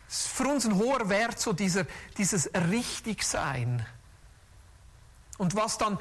Es 0.08 0.22
ist 0.22 0.28
für 0.28 0.48
uns 0.48 0.66
ein 0.66 0.76
hoher 0.76 1.10
Wert, 1.10 1.40
so 1.40 1.54
dieser, 1.54 1.86
dieses 2.18 2.50
Richtigsein. 2.70 3.86
Und 5.38 5.56
was 5.56 5.78
dann 5.78 6.00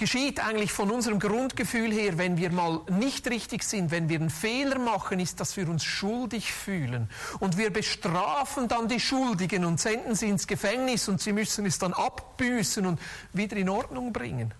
geschieht 0.00 0.40
eigentlich 0.40 0.72
von 0.72 0.90
unserem 0.90 1.18
Grundgefühl 1.18 1.92
her, 1.92 2.16
wenn 2.16 2.38
wir 2.38 2.50
mal 2.50 2.80
nicht 2.88 3.28
richtig 3.28 3.62
sind, 3.62 3.90
wenn 3.90 4.08
wir 4.08 4.18
einen 4.18 4.30
Fehler 4.30 4.78
machen, 4.78 5.20
ist, 5.20 5.40
dass 5.40 5.58
wir 5.58 5.68
uns 5.68 5.84
schuldig 5.84 6.50
fühlen. 6.50 7.10
Und 7.38 7.58
wir 7.58 7.70
bestrafen 7.70 8.66
dann 8.66 8.88
die 8.88 8.98
Schuldigen 8.98 9.66
und 9.66 9.78
senden 9.78 10.14
sie 10.14 10.30
ins 10.30 10.46
Gefängnis 10.46 11.06
und 11.08 11.20
sie 11.20 11.34
müssen 11.34 11.66
es 11.66 11.78
dann 11.78 11.92
abbüßen 11.92 12.86
und 12.86 12.98
wieder 13.34 13.58
in 13.58 13.68
Ordnung 13.68 14.10
bringen. 14.10 14.54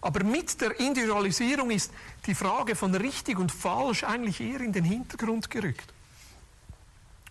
Aber 0.00 0.24
mit 0.24 0.60
der 0.60 0.78
Individualisierung 0.80 1.70
ist 1.70 1.92
die 2.26 2.34
Frage 2.34 2.74
von 2.74 2.94
richtig 2.94 3.38
und 3.38 3.52
falsch 3.52 4.04
eigentlich 4.04 4.40
eher 4.40 4.60
in 4.60 4.72
den 4.72 4.84
Hintergrund 4.84 5.50
gerückt. 5.50 5.92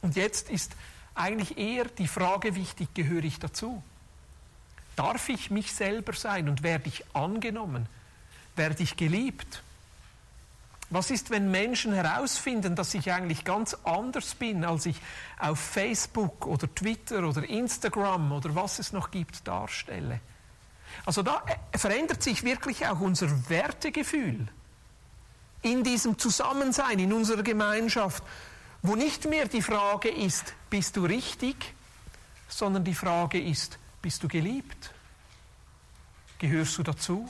Und 0.02 0.16
jetzt 0.16 0.50
ist 0.50 0.76
eigentlich 1.16 1.58
eher 1.58 1.86
die 1.86 2.08
Frage 2.08 2.56
wichtig, 2.56 2.94
gehöre 2.94 3.24
ich 3.24 3.40
dazu? 3.40 3.84
Darf 4.96 5.30
ich 5.30 5.50
mich 5.50 5.74
selber 5.74 6.14
sein 6.14 6.48
und 6.48 6.62
werde 6.62 6.90
ich 6.90 7.04
angenommen? 7.14 7.88
Werde 8.56 8.84
ich 8.84 8.98
geliebt? 8.98 9.64
Was 10.92 11.12
ist, 11.12 11.30
wenn 11.30 11.52
Menschen 11.52 11.94
herausfinden, 11.94 12.76
dass 12.76 12.94
ich 12.94 13.12
eigentlich 13.12 13.46
ganz 13.46 13.76
anders 13.84 14.34
bin, 14.36 14.66
als 14.66 14.88
ich 14.88 15.00
auf 15.38 15.60
Facebook 15.60 16.48
oder 16.48 16.74
Twitter 16.74 17.28
oder 17.28 17.48
Instagram 17.48 18.32
oder 18.32 18.56
was 18.56 18.80
es 18.80 18.92
noch 18.92 19.12
gibt 19.12 19.48
darstelle? 19.48 20.20
Also 21.06 21.22
da 21.22 21.44
äh, 21.72 21.78
verändert 21.78 22.24
sich 22.24 22.44
wirklich 22.44 22.88
auch 22.88 23.00
unser 23.00 23.50
Wertegefühl 23.50 24.48
in 25.62 25.84
diesem 25.84 26.18
Zusammensein, 26.18 27.00
in 27.00 27.12
unserer 27.12 27.44
Gemeinschaft, 27.44 28.24
wo 28.82 28.96
nicht 28.96 29.26
mehr 29.26 29.48
die 29.48 29.62
Frage 29.62 30.10
ist, 30.10 30.54
bist 30.70 30.96
du 30.96 31.06
richtig, 31.06 31.74
sondern 32.48 32.84
die 32.84 32.96
Frage 32.96 33.42
ist, 33.42 33.78
bist 34.02 34.24
du 34.24 34.28
geliebt? 34.28 34.94
Gehörst 36.38 36.78
du 36.78 36.84
dazu? 36.84 37.30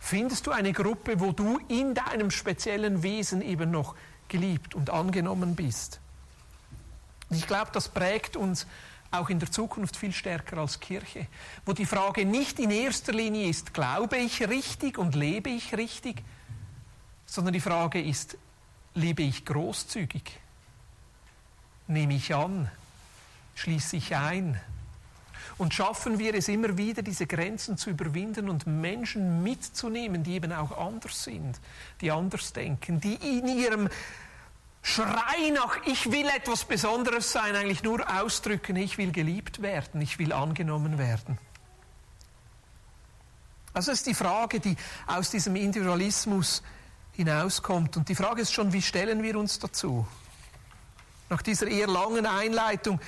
Findest 0.00 0.48
du 0.48 0.50
eine 0.50 0.72
Gruppe, 0.72 1.20
wo 1.20 1.30
du 1.30 1.60
in 1.68 1.94
deinem 1.94 2.32
speziellen 2.32 3.04
Wesen 3.04 3.40
eben 3.40 3.70
noch 3.70 3.94
geliebt 4.26 4.74
und 4.74 4.90
angenommen 4.90 5.54
bist? 5.54 6.00
ich 7.30 7.46
glaube, 7.46 7.70
das 7.72 7.88
prägt 7.88 8.36
uns 8.36 8.66
auch 9.12 9.28
in 9.28 9.38
der 9.38 9.50
Zukunft 9.50 9.96
viel 9.96 10.12
stärker 10.12 10.58
als 10.58 10.80
Kirche, 10.80 11.26
wo 11.64 11.72
die 11.72 11.86
Frage 11.86 12.24
nicht 12.24 12.58
in 12.58 12.70
erster 12.70 13.12
Linie 13.12 13.48
ist, 13.48 13.74
glaube 13.74 14.16
ich 14.16 14.48
richtig 14.48 14.98
und 14.98 15.14
lebe 15.14 15.50
ich 15.50 15.76
richtig, 15.76 16.22
sondern 17.26 17.52
die 17.52 17.60
Frage 17.60 18.02
ist, 18.02 18.36
lebe 18.94 19.22
ich 19.22 19.44
großzügig, 19.44 20.38
nehme 21.86 22.14
ich 22.14 22.34
an, 22.34 22.70
schließe 23.54 23.96
ich 23.96 24.16
ein, 24.16 24.60
und 25.58 25.74
schaffen 25.74 26.18
wir 26.18 26.34
es 26.34 26.48
immer 26.48 26.76
wieder, 26.76 27.02
diese 27.02 27.26
Grenzen 27.26 27.76
zu 27.76 27.90
überwinden 27.90 28.48
und 28.48 28.66
Menschen 28.66 29.42
mitzunehmen, 29.42 30.24
die 30.24 30.34
eben 30.34 30.52
auch 30.52 30.76
anders 30.76 31.24
sind, 31.24 31.60
die 32.00 32.10
anders 32.10 32.52
denken, 32.52 33.00
die 33.00 33.14
in 33.14 33.46
ihrem 33.46 33.88
Schrei 34.82 35.50
nach, 35.54 35.78
ich 35.86 36.10
will 36.10 36.28
etwas 36.28 36.64
Besonderes 36.64 37.30
sein, 37.30 37.54
eigentlich 37.54 37.82
nur 37.82 38.04
ausdrücken, 38.20 38.76
ich 38.76 38.98
will 38.98 39.12
geliebt 39.12 39.62
werden, 39.62 40.00
ich 40.00 40.18
will 40.18 40.32
angenommen 40.32 40.98
werden. 40.98 41.38
Also 43.72 43.92
ist 43.92 44.06
die 44.06 44.14
Frage, 44.14 44.60
die 44.60 44.76
aus 45.06 45.30
diesem 45.30 45.56
Individualismus 45.56 46.62
hinauskommt. 47.12 47.96
Und 47.96 48.08
die 48.08 48.14
Frage 48.14 48.42
ist 48.42 48.52
schon, 48.52 48.72
wie 48.72 48.82
stellen 48.82 49.22
wir 49.22 49.38
uns 49.38 49.58
dazu? 49.58 50.06
Nach 51.30 51.40
dieser 51.40 51.68
eher 51.68 51.86
langen 51.86 52.26
Einleitung 52.26 53.00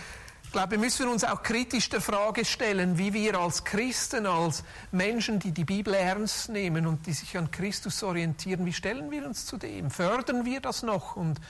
glaube, 0.54 0.71
wir 0.71 0.78
müssen 0.78 1.09
uns 1.09 1.25
auch 1.25 1.43
kritisch 1.43 1.88
der 1.88 2.00
Frage 2.00 2.45
stellen, 2.45 2.97
wie 2.97 3.12
wir 3.12 3.40
als 3.40 3.64
Christen, 3.64 4.25
als 4.25 4.62
Menschen, 4.93 5.40
die 5.40 5.50
die 5.50 5.64
Bibel 5.64 5.95
ernst 5.95 6.49
nehmen 6.49 6.87
und 6.87 7.09
die 7.09 7.12
sich 7.12 7.37
an 7.37 7.50
Christus 7.50 8.04
orientieren, 8.04 8.64
wie 8.64 8.73
stellen 8.73 9.11
wir 9.11 9.26
uns 9.26 9.47
zu 9.47 9.57
dem? 9.57 9.90
Fördern 9.90 10.45
wir 10.45 10.61
das 10.61 10.85
noch? 10.85 11.16
Und 11.16 11.40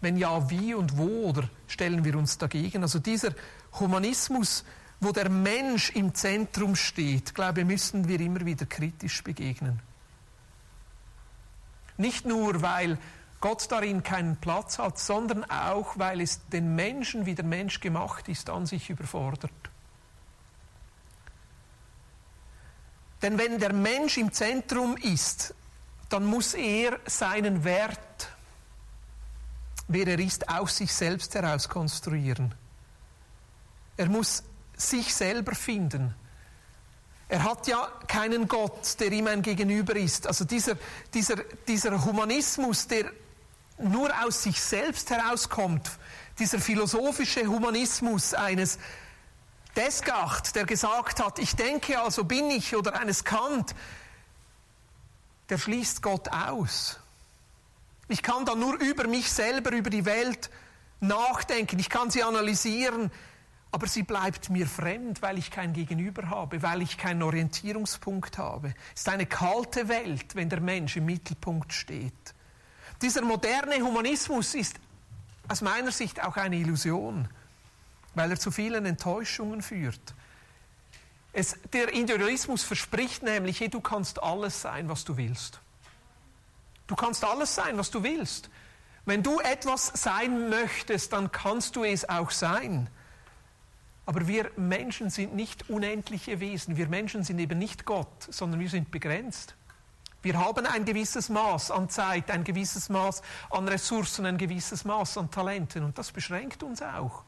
wenn 0.00 0.16
ja, 0.16 0.50
wie 0.50 0.74
und 0.74 0.96
wo? 0.96 1.30
Oder 1.30 1.48
stellen 1.66 2.04
wir 2.04 2.16
uns 2.16 2.38
dagegen? 2.38 2.82
Also 2.82 2.98
dieser 2.98 3.32
Humanismus, 3.78 4.64
wo 5.00 5.12
der 5.12 5.28
Mensch 5.28 5.90
im 5.90 6.14
Zentrum 6.14 6.76
steht, 6.76 7.34
glaube 7.34 7.60
ich, 7.60 7.66
müssen 7.66 8.08
wir 8.08 8.20
immer 8.20 8.44
wieder 8.44 8.66
kritisch 8.66 9.22
begegnen. 9.22 9.80
Nicht 11.98 12.26
nur, 12.26 12.62
weil 12.62 12.98
Gott 13.40 13.70
darin 13.70 14.02
keinen 14.02 14.36
Platz 14.36 14.78
hat, 14.78 14.98
sondern 14.98 15.44
auch, 15.44 15.98
weil 15.98 16.20
es 16.20 16.46
den 16.48 16.74
Menschen, 16.74 17.26
wie 17.26 17.34
der 17.34 17.44
Mensch 17.44 17.80
gemacht 17.80 18.28
ist, 18.28 18.50
an 18.50 18.66
sich 18.66 18.90
überfordert. 18.90 19.52
Denn 23.22 23.38
wenn 23.38 23.58
der 23.58 23.72
Mensch 23.72 24.18
im 24.18 24.32
Zentrum 24.32 24.96
ist, 24.96 25.54
dann 26.08 26.24
muss 26.24 26.54
er 26.54 26.98
seinen 27.06 27.64
Wert, 27.64 28.30
wer 29.88 30.06
er 30.06 30.18
ist, 30.18 30.48
aus 30.48 30.76
sich 30.76 30.92
selbst 30.92 31.34
heraus 31.34 31.68
konstruieren. 31.68 32.54
Er 33.96 34.08
muss 34.08 34.42
sich 34.76 35.14
selber 35.14 35.54
finden. 35.54 36.14
Er 37.28 37.42
hat 37.42 37.66
ja 37.66 37.90
keinen 38.06 38.46
Gott, 38.46 39.00
der 39.00 39.10
ihm 39.10 39.26
ein 39.26 39.42
Gegenüber 39.42 39.96
ist. 39.96 40.26
Also 40.26 40.44
dieser, 40.44 40.76
dieser, 41.12 41.36
dieser 41.66 42.04
Humanismus, 42.04 42.86
der 42.86 43.10
nur 43.78 44.10
aus 44.24 44.42
sich 44.42 44.60
selbst 44.60 45.10
herauskommt, 45.10 45.90
dieser 46.38 46.60
philosophische 46.60 47.46
Humanismus 47.46 48.34
eines 48.34 48.78
Descartes, 49.74 50.52
der 50.52 50.64
gesagt 50.64 51.22
hat, 51.22 51.38
ich 51.38 51.56
denke, 51.56 52.00
also 52.00 52.24
bin 52.24 52.50
ich, 52.50 52.74
oder 52.76 52.98
eines 52.98 53.24
Kant, 53.24 53.74
der 55.48 55.58
schließt 55.58 56.02
Gott 56.02 56.28
aus. 56.28 56.98
Ich 58.08 58.22
kann 58.22 58.44
dann 58.44 58.60
nur 58.60 58.80
über 58.80 59.08
mich 59.08 59.30
selber, 59.30 59.72
über 59.72 59.90
die 59.90 60.04
Welt 60.04 60.50
nachdenken, 61.00 61.78
ich 61.78 61.90
kann 61.90 62.10
sie 62.10 62.22
analysieren, 62.22 63.10
aber 63.72 63.86
sie 63.88 64.04
bleibt 64.04 64.48
mir 64.48 64.66
fremd, 64.66 65.20
weil 65.22 65.38
ich 65.38 65.50
kein 65.50 65.72
Gegenüber 65.72 66.30
habe, 66.30 66.62
weil 66.62 66.82
ich 66.82 66.96
keinen 66.96 67.22
Orientierungspunkt 67.22 68.38
habe. 68.38 68.74
Es 68.94 69.02
ist 69.02 69.08
eine 69.08 69.26
kalte 69.26 69.88
Welt, 69.88 70.34
wenn 70.34 70.48
der 70.48 70.60
Mensch 70.60 70.96
im 70.96 71.06
Mittelpunkt 71.06 71.72
steht. 71.72 72.34
Dieser 73.02 73.22
moderne 73.22 73.76
Humanismus 73.82 74.54
ist 74.54 74.76
aus 75.48 75.60
meiner 75.60 75.92
Sicht 75.92 76.22
auch 76.24 76.36
eine 76.36 76.56
Illusion, 76.56 77.28
weil 78.14 78.30
er 78.30 78.38
zu 78.38 78.50
vielen 78.50 78.86
Enttäuschungen 78.86 79.60
führt. 79.60 80.14
Es, 81.32 81.58
der 81.72 81.92
Individualismus 81.92 82.62
verspricht 82.62 83.22
nämlich, 83.22 83.60
hey, 83.60 83.68
du 83.68 83.80
kannst 83.80 84.22
alles 84.22 84.62
sein, 84.62 84.88
was 84.88 85.04
du 85.04 85.18
willst. 85.18 85.60
Du 86.86 86.94
kannst 86.94 87.24
alles 87.24 87.54
sein, 87.54 87.76
was 87.78 87.90
du 87.90 88.02
willst. 88.02 88.50
Wenn 89.04 89.22
du 89.22 89.38
etwas 89.40 89.92
sein 89.94 90.48
möchtest, 90.48 91.12
dann 91.12 91.30
kannst 91.30 91.76
du 91.76 91.84
es 91.84 92.08
auch 92.08 92.30
sein. 92.30 92.88
Aber 94.04 94.28
wir 94.28 94.50
Menschen 94.56 95.10
sind 95.10 95.34
nicht 95.34 95.68
unendliche 95.68 96.38
Wesen. 96.38 96.76
Wir 96.76 96.88
Menschen 96.88 97.24
sind 97.24 97.38
eben 97.38 97.58
nicht 97.58 97.84
Gott, 97.84 98.28
sondern 98.30 98.60
wir 98.60 98.68
sind 98.68 98.90
begrenzt. 98.90 99.56
Wir 100.22 100.38
haben 100.38 100.66
ein 100.66 100.84
gewisses 100.84 101.28
Maß 101.28 101.70
an 101.70 101.88
Zeit, 101.88 102.30
ein 102.32 102.42
gewisses 102.42 102.88
Maß 102.88 103.22
an 103.50 103.68
Ressourcen, 103.68 104.26
ein 104.26 104.38
gewisses 104.38 104.84
Maß 104.84 105.18
an 105.18 105.30
Talenten 105.30 105.84
und 105.84 105.98
das 105.98 106.10
beschränkt 106.10 106.64
uns 106.64 106.82
auch, 106.82 107.22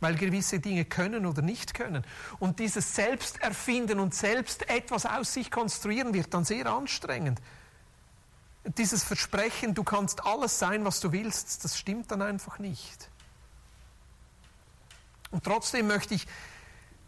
weil 0.00 0.16
gewisse 0.16 0.58
Dinge 0.58 0.84
können 0.84 1.24
oder 1.26 1.40
nicht 1.40 1.72
können. 1.72 2.04
Und 2.40 2.58
dieses 2.58 2.96
Selbsterfinden 2.96 4.00
und 4.00 4.12
selbst 4.12 4.68
etwas 4.68 5.06
aus 5.06 5.32
sich 5.32 5.52
konstruieren 5.52 6.14
wird 6.14 6.34
dann 6.34 6.44
sehr 6.44 6.66
anstrengend. 6.66 7.40
Dieses 8.64 9.02
Versprechen, 9.02 9.74
du 9.74 9.82
kannst 9.82 10.24
alles 10.24 10.58
sein, 10.58 10.84
was 10.84 11.00
du 11.00 11.12
willst, 11.12 11.64
das 11.64 11.78
stimmt 11.78 12.10
dann 12.10 12.22
einfach 12.22 12.58
nicht. 12.58 13.10
Und 15.32 15.44
trotzdem 15.44 15.88
möchte 15.88 16.14
ich 16.14 16.26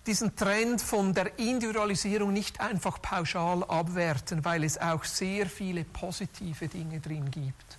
diesen 0.06 0.36
Trend 0.36 0.82
von 0.82 1.14
der 1.14 1.38
Individualisierung 1.38 2.32
nicht 2.32 2.60
einfach 2.60 3.00
pauschal 3.00 3.64
abwerten, 3.64 4.44
weil 4.44 4.64
es 4.64 4.78
auch 4.78 5.04
sehr 5.04 5.46
viele 5.46 5.84
positive 5.84 6.68
Dinge 6.68 7.00
drin 7.00 7.30
gibt. 7.30 7.78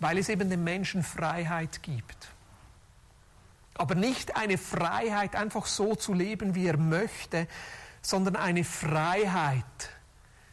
Weil 0.00 0.18
es 0.18 0.28
eben 0.28 0.48
dem 0.48 0.64
Menschen 0.64 1.02
Freiheit 1.02 1.82
gibt. 1.82 2.28
Aber 3.74 3.94
nicht 3.94 4.36
eine 4.36 4.58
Freiheit, 4.58 5.34
einfach 5.34 5.66
so 5.66 5.94
zu 5.94 6.12
leben, 6.12 6.54
wie 6.54 6.66
er 6.66 6.76
möchte, 6.76 7.46
sondern 8.00 8.36
eine 8.36 8.64
Freiheit, 8.64 9.64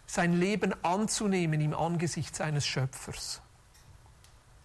sein 0.09 0.33
Leben 0.33 0.73
anzunehmen 0.83 1.61
im 1.61 1.75
Angesicht 1.75 2.35
seines 2.35 2.65
Schöpfers. 2.65 3.41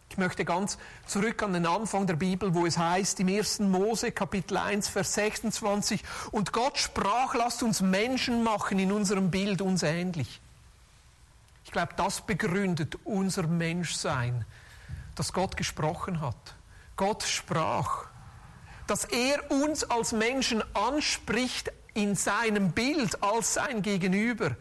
Ich 0.09 0.17
möchte 0.17 0.45
ganz 0.47 0.79
zurück 1.07 1.43
an 1.43 1.53
den 1.53 1.67
Anfang 1.67 2.07
der 2.07 2.15
Bibel, 2.15 2.55
wo 2.55 2.65
es 2.65 2.79
heißt 2.79 3.21
im 3.21 3.29
1. 3.29 3.59
Mose 3.61 4.11
Kapitel 4.11 4.57
1, 4.57 4.89
Vers 4.89 5.13
26, 5.15 6.03
und 6.31 6.53
Gott 6.53 6.79
sprach, 6.79 7.35
lasst 7.35 7.63
uns 7.63 7.83
Menschen 7.83 8.43
machen 8.43 8.79
in 8.79 8.91
unserem 8.91 9.31
Bild 9.31 9.61
uns 9.61 9.83
ähnlich. 9.83 10.41
Ich 11.65 11.73
glaube, 11.73 11.93
das 11.97 12.23
begründet 12.23 12.97
unser 13.05 13.47
Menschsein, 13.47 14.47
dass 15.15 15.33
Gott 15.33 15.59
gesprochen 15.59 16.23
hat. 16.23 16.55
Gott 16.97 17.23
sprach, 17.23 18.07
dass 18.87 19.05
er 19.05 19.51
uns 19.51 19.85
als 19.85 20.13
Menschen 20.13 20.63
anspricht 20.75 21.71
in 21.93 22.15
seinem 22.15 22.73
Bild 22.73 23.23
als 23.23 23.55
sein 23.55 23.83
Gegenüber 23.83 24.57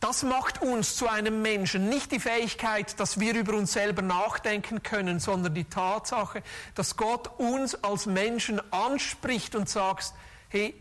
das 0.00 0.22
macht 0.22 0.62
uns 0.62 0.96
zu 0.96 1.08
einem 1.08 1.42
Menschen. 1.42 1.88
Nicht 1.88 2.12
die 2.12 2.20
Fähigkeit, 2.20 2.98
dass 3.00 3.18
wir 3.18 3.34
über 3.34 3.54
uns 3.54 3.72
selber 3.72 4.02
nachdenken 4.02 4.82
können, 4.82 5.18
sondern 5.18 5.54
die 5.54 5.64
Tatsache, 5.64 6.42
dass 6.74 6.96
Gott 6.96 7.38
uns 7.38 7.74
als 7.82 8.06
Menschen 8.06 8.60
anspricht 8.72 9.56
und 9.56 9.68
sagt, 9.68 10.14
hey, 10.50 10.74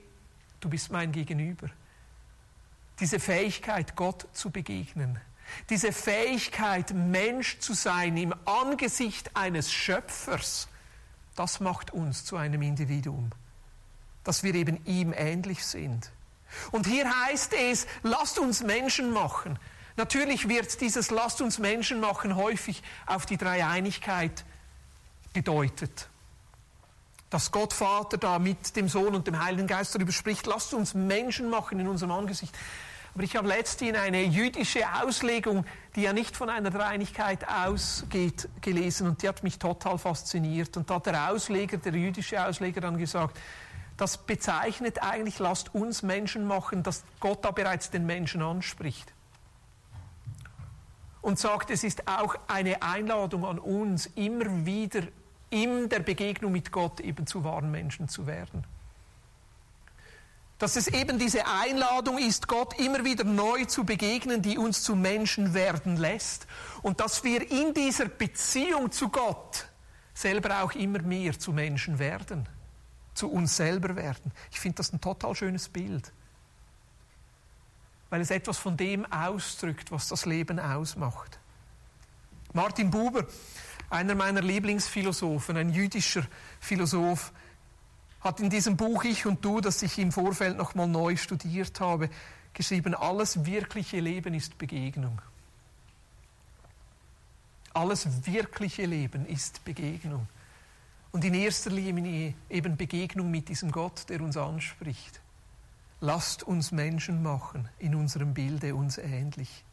du 0.60 0.70
bist 0.70 0.92
mein 0.92 1.12
Gegenüber. 1.12 1.68
Diese 3.00 3.20
Fähigkeit, 3.20 3.96
Gott 3.96 4.28
zu 4.34 4.52
begegnen. 4.52 5.20
Diese 5.70 5.92
Fähigkeit, 5.92 6.94
Mensch 6.94 7.60
zu 7.60 7.74
sein 7.74 8.18
im 8.18 8.36
Angesicht 8.46 9.36
eines 9.36 9.72
Schöpfers, 9.72 10.68
das 11.36 11.60
macht 11.60 11.92
uns 11.92 12.26
zu 12.26 12.36
einem 12.36 12.62
Individuum, 12.62 13.32
dass 14.24 14.44
wir 14.44 14.54
eben 14.56 14.84
ihm 14.86 15.14
ähnlich 15.16 15.66
sind. 15.66 16.12
Und 16.72 16.88
hier 16.88 17.10
heißt 17.26 17.54
es, 17.54 17.88
lasst 18.04 18.40
uns 18.40 18.64
Menschen 18.64 19.12
machen. 19.12 19.60
Natürlich 19.98 20.48
wird 20.48 20.80
dieses 20.80 21.10
lasst 21.10 21.42
uns 21.42 21.58
Menschen 21.58 22.00
machen 22.00 22.36
häufig 22.36 22.84
auf 23.08 23.26
die 23.26 23.38
Dreieinigkeit 23.38 24.46
gedeutet. 25.34 26.08
Dass 27.30 27.52
Gott 27.52 27.74
Vater 27.74 28.18
da 28.18 28.40
mit 28.40 28.76
dem 28.76 28.88
Sohn 28.88 29.16
und 29.16 29.28
dem 29.28 29.44
Heiligen 29.44 29.68
Geist 29.68 29.96
darüber 29.96 30.12
spricht, 30.12 30.46
lasst 30.46 30.74
uns 30.74 30.94
Menschen 30.94 31.50
machen 31.50 31.80
in 31.80 31.88
unserem 31.88 32.12
Angesicht. 32.12 32.56
Aber 33.18 33.24
ich 33.24 33.36
habe 33.36 33.48
letztens 33.48 33.98
eine 33.98 34.24
jüdische 34.24 34.82
Auslegung, 35.02 35.66
die 35.96 36.04
ja 36.04 36.14
nicht 36.14 36.38
von 36.38 36.52
einer 36.52 36.70
Dreieinigkeit 36.70 37.48
ausgeht, 37.50 38.48
gelesen 38.62 39.08
und 39.08 39.24
die 39.24 39.28
hat 39.28 39.42
mich 39.42 39.58
total 39.58 39.98
fasziniert. 39.98 40.78
Und 40.78 40.88
da 40.88 40.96
hat 40.96 41.08
der 41.08 41.32
Ausleger, 41.32 41.78
der 41.78 41.94
jüdische 41.94 42.46
Ausleger 42.46 42.82
dann 42.82 43.00
gesagt, 43.00 43.36
das 43.98 44.18
bezeichnet 44.18 45.02
eigentlich, 45.02 45.40
lasst 45.40 45.74
uns 45.74 46.04
Menschen 46.04 46.46
machen, 46.46 46.84
dass 46.84 47.04
Gott 47.20 47.44
da 47.44 47.52
bereits 47.52 47.90
den 47.90 48.06
Menschen 48.06 48.42
anspricht. 48.44 49.12
Und 51.22 51.40
sagt, 51.40 51.72
es 51.72 51.84
ist 51.84 52.08
auch 52.08 52.36
eine 52.48 52.82
Einladung 52.84 53.46
an 53.46 53.60
uns, 53.60 54.06
immer 54.16 54.66
wieder 54.66 55.02
in 55.50 55.90
der 55.90 56.00
Begegnung 56.00 56.52
mit 56.52 56.72
Gott 56.72 57.00
eben 57.00 57.26
zu 57.26 57.44
wahren 57.44 57.72
Menschen 57.72 58.08
zu 58.08 58.28
werden. 58.28 58.64
Dass 60.60 60.76
es 60.76 60.88
eben 60.88 61.20
diese 61.20 61.46
Einladung 61.46 62.18
ist, 62.18 62.48
Gott 62.48 62.80
immer 62.80 63.04
wieder 63.04 63.24
neu 63.24 63.66
zu 63.66 63.84
begegnen, 63.84 64.42
die 64.42 64.58
uns 64.58 64.84
zu 64.84 64.96
Menschen 64.96 65.54
werden 65.54 65.98
lässt. 65.98 66.48
Und 66.82 67.00
dass 67.00 67.24
wir 67.24 67.50
in 67.52 67.74
dieser 67.74 68.06
Beziehung 68.06 68.92
zu 68.92 69.10
Gott 69.10 69.68
selber 70.14 70.64
auch 70.64 70.72
immer 70.74 71.02
mehr 71.02 71.38
zu 71.38 71.52
Menschen 71.52 72.00
werden 72.00 72.48
zu 73.18 73.30
uns 73.30 73.58
selber 73.58 73.96
werden. 73.96 74.32
Ich 74.52 74.60
finde 74.60 74.78
das 74.78 74.94
ein 74.94 75.02
total 75.02 75.36
schönes 75.36 75.68
Bild, 75.68 76.12
weil 78.10 78.22
es 78.22 78.32
etwas 78.32 78.58
von 78.58 78.78
dem 78.78 79.12
ausdrückt, 79.12 79.92
was 79.92 80.08
das 80.08 80.26
Leben 80.26 80.60
ausmacht. 80.60 81.40
Martin 82.54 82.90
Buber, 82.90 83.26
einer 83.90 84.16
meiner 84.16 84.42
Lieblingsphilosophen, 84.42 85.58
ein 85.58 85.70
jüdischer 85.70 86.26
Philosoph, 86.60 87.34
hat 88.22 88.40
in 88.40 88.50
diesem 88.50 88.78
Buch 88.78 89.04
Ich 89.04 89.26
und 89.26 89.44
Du, 89.44 89.62
das 89.62 89.82
ich 89.82 89.98
im 90.00 90.12
Vorfeld 90.12 90.58
nochmal 90.58 90.88
neu 90.88 91.16
studiert 91.16 91.80
habe, 91.80 92.10
geschrieben, 92.54 92.96
alles 92.96 93.46
wirkliche 93.46 94.00
Leben 94.00 94.34
ist 94.34 94.58
Begegnung. 94.58 95.22
Alles 97.74 98.26
wirkliche 98.26 98.86
Leben 98.86 99.26
ist 99.28 99.64
Begegnung. 99.64 100.28
Und 101.18 101.26
in 101.26 101.34
erster 101.34 101.72
Linie 101.72 102.36
eben 102.48 102.78
Begegnung 102.78 103.32
mit 103.32 103.50
diesem 103.50 103.72
Gott, 103.72 104.08
der 104.08 104.22
uns 104.22 104.38
anspricht. 104.38 105.20
Lasst 106.00 106.44
uns 106.44 106.72
Menschen 106.72 107.24
machen, 107.24 107.68
in 107.80 107.96
unserem 107.96 108.36
Bilde 108.36 108.76
uns 108.76 109.00
ähnlich. 109.00 109.64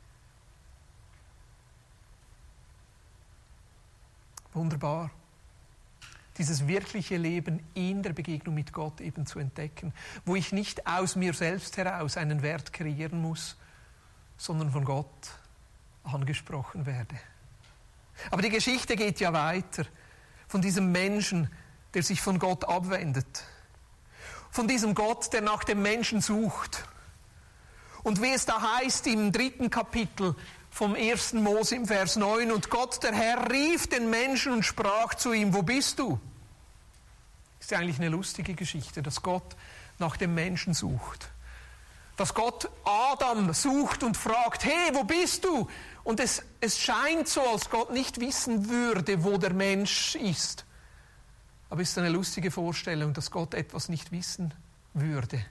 Wunderbar. 4.54 5.10
Dieses 6.38 6.66
wirkliche 6.66 7.18
Leben 7.18 7.62
in 7.74 8.02
der 8.02 8.14
Begegnung 8.14 8.54
mit 8.54 8.72
Gott 8.72 9.02
eben 9.02 9.26
zu 9.26 9.38
entdecken, 9.38 9.92
wo 10.24 10.36
ich 10.36 10.50
nicht 10.50 10.86
aus 10.86 11.14
mir 11.14 11.34
selbst 11.34 11.76
heraus 11.76 12.16
einen 12.16 12.40
Wert 12.40 12.72
kreieren 12.72 13.20
muss, 13.20 13.58
sondern 14.38 14.70
von 14.70 14.86
Gott 14.86 15.38
angesprochen 16.04 16.86
werde. 16.86 17.16
Aber 18.30 18.40
die 18.40 18.48
Geschichte 18.48 18.96
geht 18.96 19.20
ja 19.20 19.34
weiter 19.34 19.84
von 20.48 20.62
diesem 20.62 20.92
Menschen, 20.92 21.50
der 21.94 22.02
sich 22.02 22.20
von 22.20 22.38
Gott 22.38 22.64
abwendet, 22.64 23.44
von 24.50 24.68
diesem 24.68 24.94
Gott, 24.94 25.32
der 25.32 25.40
nach 25.40 25.64
dem 25.64 25.82
Menschen 25.82 26.20
sucht. 26.20 26.84
Und 28.02 28.22
wie 28.22 28.32
es 28.32 28.46
da 28.46 28.78
heißt 28.78 29.06
im 29.06 29.32
dritten 29.32 29.70
Kapitel 29.70 30.34
vom 30.70 30.94
ersten 30.94 31.42
Mose 31.42 31.76
im 31.76 31.86
Vers 31.86 32.16
9, 32.16 32.52
und 32.52 32.70
Gott, 32.70 33.02
der 33.02 33.14
Herr, 33.14 33.50
rief 33.50 33.86
den 33.86 34.10
Menschen 34.10 34.52
und 34.52 34.62
sprach 34.64 35.14
zu 35.14 35.32
ihm, 35.32 35.54
wo 35.54 35.62
bist 35.62 35.98
du? 35.98 36.20
Ist 37.60 37.70
ja 37.70 37.78
eigentlich 37.78 37.98
eine 37.98 38.10
lustige 38.10 38.54
Geschichte, 38.54 39.02
dass 39.02 39.22
Gott 39.22 39.56
nach 39.98 40.16
dem 40.16 40.34
Menschen 40.34 40.74
sucht 40.74 41.30
dass 42.16 42.34
Gott 42.34 42.68
Adam 42.84 43.52
sucht 43.52 44.02
und 44.02 44.16
fragt, 44.16 44.64
hey, 44.64 44.90
wo 44.92 45.04
bist 45.04 45.44
du? 45.44 45.68
Und 46.04 46.20
es, 46.20 46.42
es 46.60 46.78
scheint 46.78 47.28
so, 47.28 47.40
als 47.40 47.70
Gott 47.70 47.92
nicht 47.92 48.20
wissen 48.20 48.68
würde, 48.68 49.24
wo 49.24 49.36
der 49.38 49.52
Mensch 49.52 50.14
ist. 50.14 50.64
Aber 51.70 51.82
es 51.82 51.90
ist 51.90 51.98
eine 51.98 52.10
lustige 52.10 52.50
Vorstellung, 52.50 53.14
dass 53.14 53.30
Gott 53.30 53.54
etwas 53.54 53.88
nicht 53.88 54.12
wissen 54.12 54.54
würde. 54.92 55.44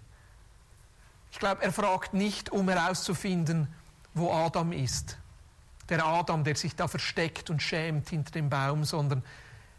Ich 1.32 1.40
glaube, 1.40 1.64
er 1.64 1.74
fragt 1.74 2.14
nicht, 2.14 2.52
um 2.52 2.70
herauszufinden, 2.70 3.68
wo 4.14 4.32
Adam 4.32 4.72
ist. 4.72 5.18
Der 5.90 6.06
Adam, 6.06 6.44
der 6.44 6.56
sich 6.56 6.76
da 6.76 6.88
versteckt 6.88 7.50
und 7.50 7.62
schämt 7.62 8.10
hinter 8.10 8.32
dem 8.32 8.50
Baum, 8.50 8.86
sondern 8.86 9.24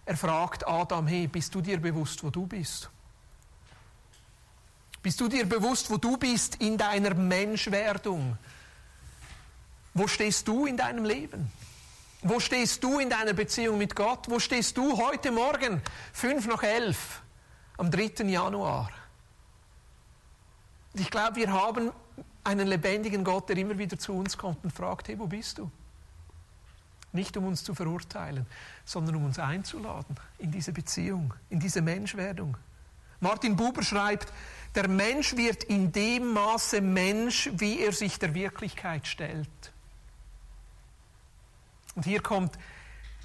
er 0.05 0.17
fragt 0.17 0.67
Adam, 0.67 1.07
hey, 1.07 1.29
bist 1.29 1.55
du 1.55 1.63
dir 1.63 1.81
bewusst, 1.81 2.23
wo 2.23 2.31
du 2.31 2.47
bist? 2.47 2.91
Bist 5.05 5.21
du 5.21 5.29
dir 5.29 5.45
bewusst, 5.47 5.91
wo 5.91 5.99
du 5.99 6.17
bist 6.17 6.55
in 6.63 6.79
deiner 6.79 7.13
Menschwerdung? 7.13 8.39
Wo 9.93 10.07
stehst 10.07 10.49
du 10.49 10.65
in 10.65 10.79
deinem 10.79 11.05
Leben? 11.05 11.53
Wo 12.23 12.41
stehst 12.41 12.83
du 12.83 12.99
in 13.01 13.11
deiner 13.11 13.35
Beziehung 13.35 13.77
mit 13.77 13.95
Gott? 13.95 14.31
Wo 14.31 14.39
stehst 14.39 14.79
du 14.79 14.97
heute 14.97 15.31
Morgen, 15.31 15.83
fünf 16.15 16.47
nach 16.47 16.63
elf, 16.63 17.21
am 17.77 17.91
3. 17.91 18.25
Januar? 18.25 18.89
Ich 20.95 21.11
glaube, 21.11 21.37
wir 21.37 21.53
haben 21.53 21.93
einen 22.43 22.67
lebendigen 22.67 23.25
Gott, 23.25 23.51
der 23.51 23.59
immer 23.59 23.77
wieder 23.77 23.99
zu 23.99 24.15
uns 24.15 24.39
kommt 24.39 24.65
und 24.65 24.71
fragt, 24.71 25.09
hey, 25.09 25.19
wo 25.19 25.27
bist 25.27 25.59
du? 25.59 25.71
Nicht 27.13 27.37
um 27.37 27.45
uns 27.45 27.63
zu 27.63 27.75
verurteilen, 27.75 28.47
sondern 28.87 29.17
um 29.17 29.27
uns 29.27 29.39
einzuladen 29.39 30.17
in 30.39 30.51
diese 30.51 30.73
Beziehung, 30.73 31.35
in 31.51 31.61
diese 31.61 31.83
Menschwerdung. 31.83 32.57
Martin 33.25 33.57
Buber 33.57 33.83
schreibt, 33.83 34.31
der 34.75 34.87
Mensch 34.87 35.35
wird 35.35 35.65
in 35.65 35.93
dem 35.93 36.35
Maße 36.35 36.83
Mensch, 36.83 37.49
wie 37.55 37.81
er 37.81 37.93
sich 37.93 38.19
der 38.19 38.35
Wirklichkeit 38.35 39.07
stellt. 39.07 39.49
Und 41.95 42.05
hier 42.05 42.21
kommt 42.21 42.59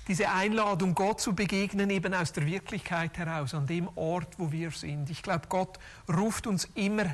diese 0.08 0.30
Einladung, 0.30 0.96
Gott 0.96 1.20
zu 1.20 1.36
begegnen, 1.36 1.90
eben 1.90 2.14
aus 2.14 2.32
der 2.32 2.46
Wirklichkeit 2.46 3.18
heraus, 3.18 3.54
an 3.54 3.68
dem 3.68 3.90
Ort, 3.98 4.40
wo 4.40 4.54
wir 4.54 4.72
sind. 4.72 5.10
Ich 5.10 5.22
glaube, 5.22 5.48
Gott 5.50 5.78
ruft 6.08 6.48
uns 6.48 6.70
immer 6.76 7.14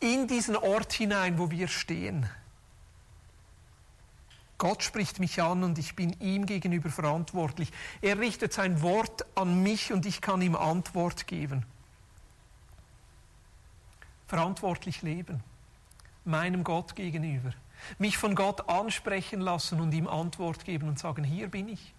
in 0.00 0.26
diesen 0.26 0.56
Ort 0.56 0.94
hinein, 0.94 1.38
wo 1.38 1.50
wir 1.50 1.68
stehen. 1.68 2.26
Gott 4.56 4.82
spricht 4.82 5.20
mich 5.20 5.42
an 5.42 5.64
und 5.64 5.78
ich 5.78 5.94
bin 5.96 6.16
ihm 6.18 6.46
gegenüber 6.46 6.88
verantwortlich. 6.88 7.70
Er 8.00 8.18
richtet 8.18 8.54
sein 8.54 8.80
Wort 8.80 9.26
an 9.34 9.62
mich 9.62 9.92
und 9.92 10.06
ich 10.06 10.22
kann 10.22 10.40
ihm 10.40 10.56
Antwort 10.56 11.26
geben 11.26 11.66
verantwortlich 14.32 15.02
leben, 15.02 15.44
meinem 16.24 16.64
Gott 16.64 16.96
gegenüber, 16.96 17.52
mich 17.98 18.16
von 18.16 18.34
Gott 18.34 18.66
ansprechen 18.66 19.42
lassen 19.42 19.78
und 19.78 19.92
ihm 19.92 20.08
Antwort 20.08 20.64
geben 20.64 20.88
und 20.88 20.98
sagen, 20.98 21.22
hier 21.22 21.48
bin 21.48 21.68
ich, 21.68 21.92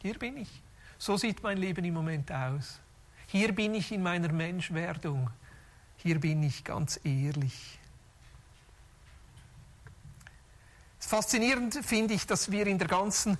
hier 0.00 0.18
bin 0.18 0.38
ich. 0.38 0.48
So 0.96 1.18
sieht 1.18 1.42
mein 1.42 1.58
Leben 1.58 1.84
im 1.84 1.92
Moment 1.92 2.32
aus. 2.32 2.80
Hier 3.26 3.54
bin 3.54 3.74
ich 3.74 3.92
in 3.92 4.02
meiner 4.02 4.32
Menschwerdung. 4.32 5.28
Hier 5.98 6.18
bin 6.18 6.42
ich 6.42 6.64
ganz 6.64 6.98
ehrlich. 7.04 7.78
Faszinierend 10.98 11.74
finde 11.84 12.14
ich, 12.14 12.26
dass 12.26 12.50
wir 12.50 12.66
in 12.66 12.78
der 12.78 12.88
ganzen 12.88 13.36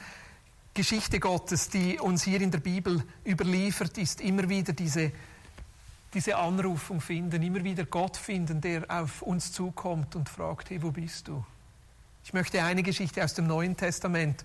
Geschichte 0.75 1.21
Gottes, 1.21 1.71
die 1.71 1.99
uns 1.99 2.25
hier 2.25 2.43
in 2.43 2.51
der 2.51 2.61
Bibel 2.61 3.03
überliefert 3.25 3.97
ist, 3.97 4.21
immer 4.21 4.47
wieder 4.51 4.75
diese 4.75 5.11
diese 6.15 6.37
Anrufung 6.37 7.01
finden, 7.01 7.43
immer 7.43 7.65
wieder 7.65 7.85
Gott 7.85 8.17
finden, 8.17 8.61
der 8.61 8.85
auf 8.89 9.23
uns 9.23 9.53
zukommt 9.53 10.15
und 10.15 10.29
fragt, 10.29 10.71
hey, 10.71 10.83
wo 10.83 10.91
bist 10.91 11.29
du? 11.29 11.45
Ich 12.25 12.33
möchte 12.33 12.63
eine 12.63 12.83
Geschichte 12.83 13.23
aus 13.23 13.35
dem 13.35 13.47
Neuen 13.47 13.77
Testament 13.77 14.45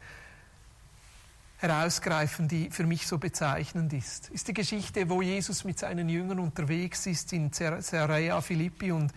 herausgreifen, 1.59 2.47
die 2.47 2.69
für 2.71 2.85
mich 2.85 3.05
so 3.05 3.17
bezeichnend 3.17 3.93
ist. 3.93 4.29
Ist 4.29 4.47
die 4.47 4.53
Geschichte, 4.53 5.09
wo 5.09 5.21
Jesus 5.21 5.63
mit 5.63 5.77
seinen 5.77 6.09
Jüngern 6.09 6.39
unterwegs 6.39 7.05
ist 7.05 7.31
in 7.33 7.51
Caesarea 7.51 8.41
Philippi 8.41 8.91
und 8.91 9.13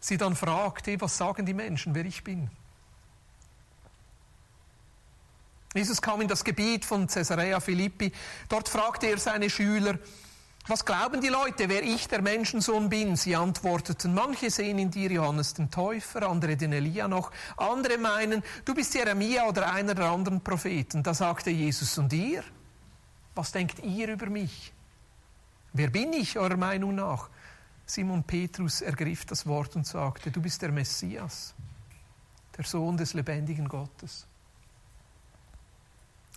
sie 0.00 0.16
dann 0.16 0.34
fragt, 0.34 0.86
hey, 0.86 1.00
was 1.00 1.16
sagen 1.16 1.46
die 1.46 1.54
Menschen, 1.54 1.94
wer 1.94 2.04
ich 2.04 2.24
bin? 2.24 2.50
Jesus 5.74 6.00
kam 6.00 6.22
in 6.22 6.28
das 6.28 6.42
Gebiet 6.42 6.86
von 6.86 7.06
Caesarea 7.06 7.60
Philippi. 7.60 8.10
Dort 8.48 8.68
fragte 8.70 9.08
er 9.08 9.18
seine 9.18 9.50
Schüler, 9.50 9.98
was 10.68 10.84
glauben 10.84 11.20
die 11.20 11.28
Leute, 11.28 11.68
wer 11.68 11.82
ich, 11.82 12.08
der 12.08 12.22
Menschensohn 12.22 12.88
bin? 12.88 13.16
Sie 13.16 13.36
antworteten, 13.36 14.14
manche 14.14 14.50
sehen 14.50 14.78
in 14.78 14.90
dir 14.90 15.10
Johannes 15.10 15.54
den 15.54 15.70
Täufer, 15.70 16.28
andere 16.28 16.56
den 16.56 16.72
Elia 16.72 17.06
noch, 17.06 17.30
andere 17.56 17.98
meinen, 17.98 18.42
du 18.64 18.74
bist 18.74 18.94
Jeremia 18.94 19.46
oder 19.46 19.72
einer 19.72 19.94
der 19.94 20.06
anderen 20.06 20.40
Propheten. 20.40 21.02
Da 21.02 21.14
sagte 21.14 21.50
Jesus, 21.50 21.96
und 21.98 22.12
ihr? 22.12 22.42
Was 23.34 23.52
denkt 23.52 23.78
ihr 23.84 24.08
über 24.08 24.26
mich? 24.26 24.72
Wer 25.72 25.90
bin 25.90 26.12
ich, 26.14 26.38
eurer 26.38 26.56
Meinung 26.56 26.94
nach? 26.94 27.28
Simon 27.84 28.24
Petrus 28.24 28.80
ergriff 28.80 29.24
das 29.24 29.46
Wort 29.46 29.76
und 29.76 29.86
sagte, 29.86 30.30
du 30.30 30.40
bist 30.40 30.62
der 30.62 30.72
Messias, 30.72 31.54
der 32.56 32.64
Sohn 32.64 32.96
des 32.96 33.14
lebendigen 33.14 33.68
Gottes. 33.68 34.26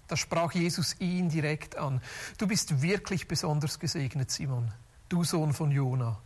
Da 0.09 0.17
sprach 0.17 0.51
Jesus 0.53 0.95
ihn 0.99 1.29
direkt 1.29 1.77
an. 1.77 2.01
Du 2.39 2.47
bist 2.47 2.81
wirklich 2.81 3.27
besonders 3.27 3.79
gesegnet, 3.79 4.31
Simon, 4.31 4.73
du 5.07 5.23
Sohn 5.23 5.53
von 5.53 5.71
Jona. 5.71 6.19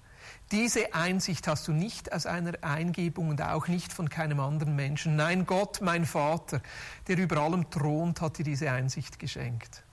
Diese 0.52 0.94
Einsicht 0.94 1.48
hast 1.48 1.68
du 1.68 1.74
nicht 1.74 2.14
aus 2.14 2.26
einer 2.26 2.54
Eingebung 2.62 3.28
und 3.28 3.42
auch 3.42 3.68
nicht 3.68 3.92
von 3.92 4.10
keinem 4.10 4.40
anderen 4.40 4.76
Menschen. 4.76 5.18
Nein, 5.18 5.46
Gott, 5.46 5.82
mein 5.82 6.06
Vater, 6.06 6.62
der 7.08 7.18
über 7.18 7.38
allem 7.38 7.70
thront, 7.70 8.22
hat 8.22 8.38
dir 8.38 8.46
diese 8.46 8.72
Einsicht 8.72 9.20
geschenkt. 9.20 9.84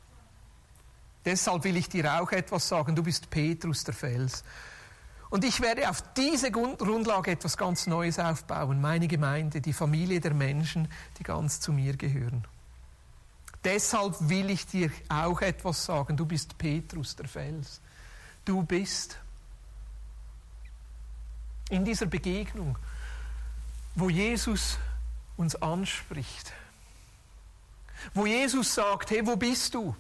Deshalb 1.24 1.64
will 1.64 1.76
ich 1.76 1.88
dir 1.88 2.20
auch 2.20 2.31
etwas 2.31 2.68
sagen. 2.68 2.94
Du 2.94 3.03
bist 3.03 3.29
Petrus, 3.29 3.83
der 3.83 3.94
Fels. 3.94 4.44
Und 5.31 5.44
ich 5.44 5.61
werde 5.61 5.90
auf 5.90 6.03
diese 6.14 6.53
Grundlage 6.53 7.33
etwas 7.33 7.57
ganz 7.57 7.88
Neues 7.88 8.20
aufbauen. 8.20 8.81
Meine 8.81 9.09
Gemeinde, 9.09 9.61
die 9.61 9.72
Familie 9.72 10.20
der 10.20 10.35
Menschen, 10.35 10.88
die 11.18 11.24
ganz 11.24 11.59
zu 11.59 11.72
mir 11.72 11.96
gehören. 11.96 12.46
Deshalb 13.64 14.16
will 14.20 14.51
ich 14.51 14.66
dir 14.66 14.90
auch 15.09 15.40
etwas 15.42 15.85
sagen. 15.85 16.16
Du 16.16 16.25
bist 16.25 16.57
Petrus, 16.57 17.14
der 17.14 17.29
Fels. 17.29 17.81
Du 18.44 18.62
bist 18.62 19.18
in 21.68 21.85
dieser 21.85 22.07
Begegnung, 22.07 22.77
wo 23.94 24.09
Jesus 24.09 24.79
uns 25.37 25.57
anspricht, 25.57 26.53
wo 28.14 28.27
Jesus 28.27 28.75
sagt, 28.75 29.11
hey, 29.11 29.27
wo 29.27 29.37
bist 29.37 29.75
du? 29.75 29.94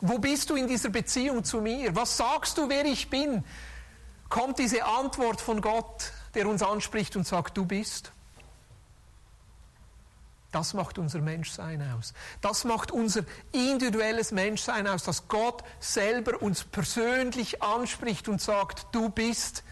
Wo 0.00 0.18
bist 0.18 0.50
du 0.50 0.56
in 0.56 0.66
dieser 0.66 0.88
Beziehung 0.88 1.44
zu 1.44 1.60
mir? 1.60 1.94
Was 1.94 2.16
sagst 2.16 2.58
du, 2.58 2.68
wer 2.68 2.84
ich 2.84 3.08
bin? 3.08 3.44
Kommt 4.28 4.58
diese 4.58 4.84
Antwort 4.84 5.40
von 5.40 5.60
Gott, 5.60 6.12
der 6.34 6.48
uns 6.48 6.62
anspricht 6.62 7.14
und 7.14 7.26
sagt, 7.26 7.56
du 7.56 7.66
bist. 7.66 8.10
Das 10.52 10.74
macht 10.74 10.98
unser 10.98 11.20
Menschsein 11.20 11.82
aus. 11.92 12.12
Das 12.40 12.64
macht 12.64 12.92
unser 12.92 13.22
individuelles 13.50 14.30
Menschsein 14.30 14.86
aus, 14.86 15.02
dass 15.02 15.26
Gott 15.26 15.64
selber 15.80 16.40
uns 16.40 16.62
persönlich 16.62 17.62
anspricht 17.62 18.28
und 18.28 18.40
sagt, 18.40 18.86
du 18.92 19.08
bist, 19.08 19.64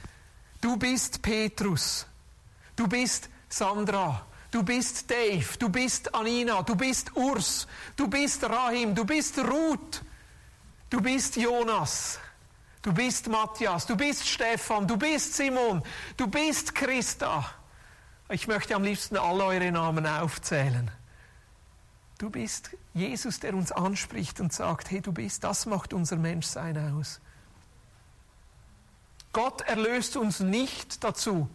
du 0.60 0.76
bist 0.76 1.22
Petrus, 1.22 2.06
du 2.74 2.88
bist 2.88 3.28
Sandra, 3.48 4.26
du 4.50 4.62
bist 4.62 5.08
Dave, 5.08 5.46
du 5.58 5.68
bist 5.68 6.12
Anina, 6.14 6.62
du 6.62 6.74
bist 6.74 7.14
Urs, 7.14 7.68
du 7.94 8.08
bist 8.08 8.42
Rahim, 8.42 8.94
du 8.94 9.04
bist 9.04 9.38
Ruth, 9.38 10.02
Du 10.90 11.00
bist 11.00 11.36
Jonas. 11.36 12.18
Du 12.82 12.92
bist 12.92 13.28
Matthias. 13.28 13.86
Du 13.86 13.96
bist 13.96 14.26
Stefan. 14.26 14.88
Du 14.88 14.96
bist 14.96 15.34
Simon. 15.34 15.82
Du 16.16 16.26
bist 16.26 16.74
Christa. 16.74 17.48
Ich 18.30 18.46
möchte 18.46 18.76
am 18.76 18.84
liebsten 18.84 19.16
alle 19.16 19.44
eure 19.44 19.72
Namen 19.72 20.06
aufzählen. 20.06 20.88
Du 22.18 22.30
bist 22.30 22.70
Jesus, 22.94 23.40
der 23.40 23.54
uns 23.54 23.72
anspricht 23.72 24.40
und 24.40 24.52
sagt, 24.52 24.92
hey, 24.92 25.00
du 25.00 25.10
bist, 25.10 25.42
das 25.42 25.66
macht 25.66 25.92
unser 25.92 26.16
Menschsein 26.16 26.94
aus. 26.94 27.20
Gott 29.32 29.62
erlöst 29.62 30.16
uns 30.16 30.38
nicht 30.38 31.02
dazu, 31.02 31.48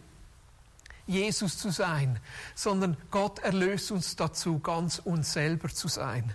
Jesus 1.06 1.56
zu 1.56 1.70
sein, 1.70 2.20
sondern 2.54 2.98
Gott 3.10 3.38
erlöst 3.38 3.90
uns 3.90 4.16
dazu, 4.16 4.58
ganz 4.58 4.98
uns 4.98 5.32
selber 5.32 5.68
zu 5.68 5.88
sein, 5.88 6.34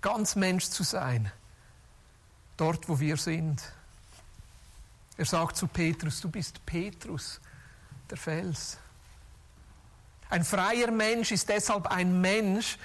ganz 0.00 0.34
Mensch 0.34 0.66
zu 0.66 0.82
sein, 0.82 1.30
dort 2.56 2.88
wo 2.88 3.00
wir 3.00 3.18
sind. 3.18 3.60
Er 5.18 5.26
sagt 5.26 5.56
zu 5.56 5.66
Petrus, 5.66 6.22
du 6.22 6.30
bist 6.30 6.64
Petrus, 6.64 7.38
der 8.08 8.16
Fels. 8.16 8.78
Ein 10.34 10.44
freier 10.44 10.90
Mensch 10.90 11.30
ist 11.30 11.48
deshalb 11.48 11.86
ein 11.86 12.20
Mensch, 12.20 12.76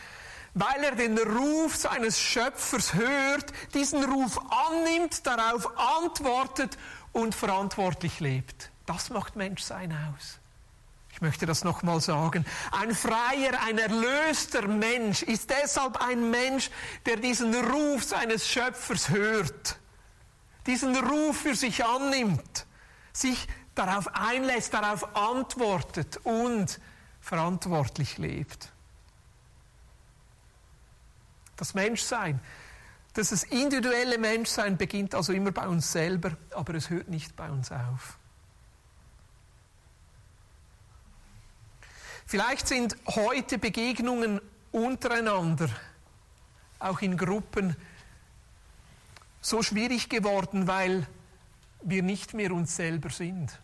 weil 0.53 0.83
er 0.83 0.93
den 0.93 1.17
Ruf 1.17 1.75
seines 1.75 2.19
Schöpfers 2.19 2.93
hört, 2.93 3.51
diesen 3.73 4.03
Ruf 4.03 4.39
annimmt, 4.69 5.25
darauf 5.25 5.67
antwortet 5.75 6.77
und 7.11 7.33
verantwortlich 7.33 8.19
lebt. 8.19 8.69
Das 8.85 9.09
macht 9.09 9.35
Menschsein 9.35 9.91
aus. 9.91 10.37
Ich 11.11 11.21
möchte 11.21 11.47
das 11.47 11.63
nochmal 11.63 11.99
sagen. 12.01 12.45
Ein 12.69 12.93
freier, 12.93 13.59
ein 13.65 13.79
erlöster 13.79 14.67
Mensch 14.67 15.23
ist 15.23 15.49
deshalb 15.49 15.99
ein 16.03 16.29
Mensch, 16.29 16.69
der 17.07 17.15
diesen 17.15 17.55
Ruf 17.55 18.03
seines 18.03 18.47
Schöpfers 18.47 19.09
hört, 19.09 19.79
diesen 20.67 20.95
Ruf 20.95 21.39
für 21.39 21.55
sich 21.55 21.83
annimmt, 21.83 22.67
sich 23.11 23.47
darauf 23.73 24.07
einlässt, 24.13 24.75
darauf 24.75 25.15
antwortet 25.15 26.17
und 26.23 26.79
verantwortlich 27.29 28.17
lebt. 28.17 28.69
Das 31.57 31.75
Menschsein, 31.75 32.39
das 33.13 33.43
individuelle 33.43 34.17
Menschsein 34.17 34.77
beginnt 34.77 35.13
also 35.13 35.31
immer 35.31 35.51
bei 35.51 35.67
uns 35.67 35.91
selber, 35.91 36.35
aber 36.55 36.73
es 36.73 36.89
hört 36.89 37.07
nicht 37.07 37.35
bei 37.35 37.51
uns 37.51 37.71
auf. 37.71 38.17
Vielleicht 42.25 42.67
sind 42.67 42.97
heute 43.05 43.59
Begegnungen 43.59 44.41
untereinander, 44.71 45.69
auch 46.79 47.01
in 47.01 47.15
Gruppen, 47.15 47.75
so 49.39 49.61
schwierig 49.61 50.09
geworden, 50.09 50.65
weil 50.65 51.05
wir 51.83 52.01
nicht 52.01 52.33
mehr 52.33 52.51
uns 52.53 52.75
selber 52.75 53.11
sind. 53.11 53.59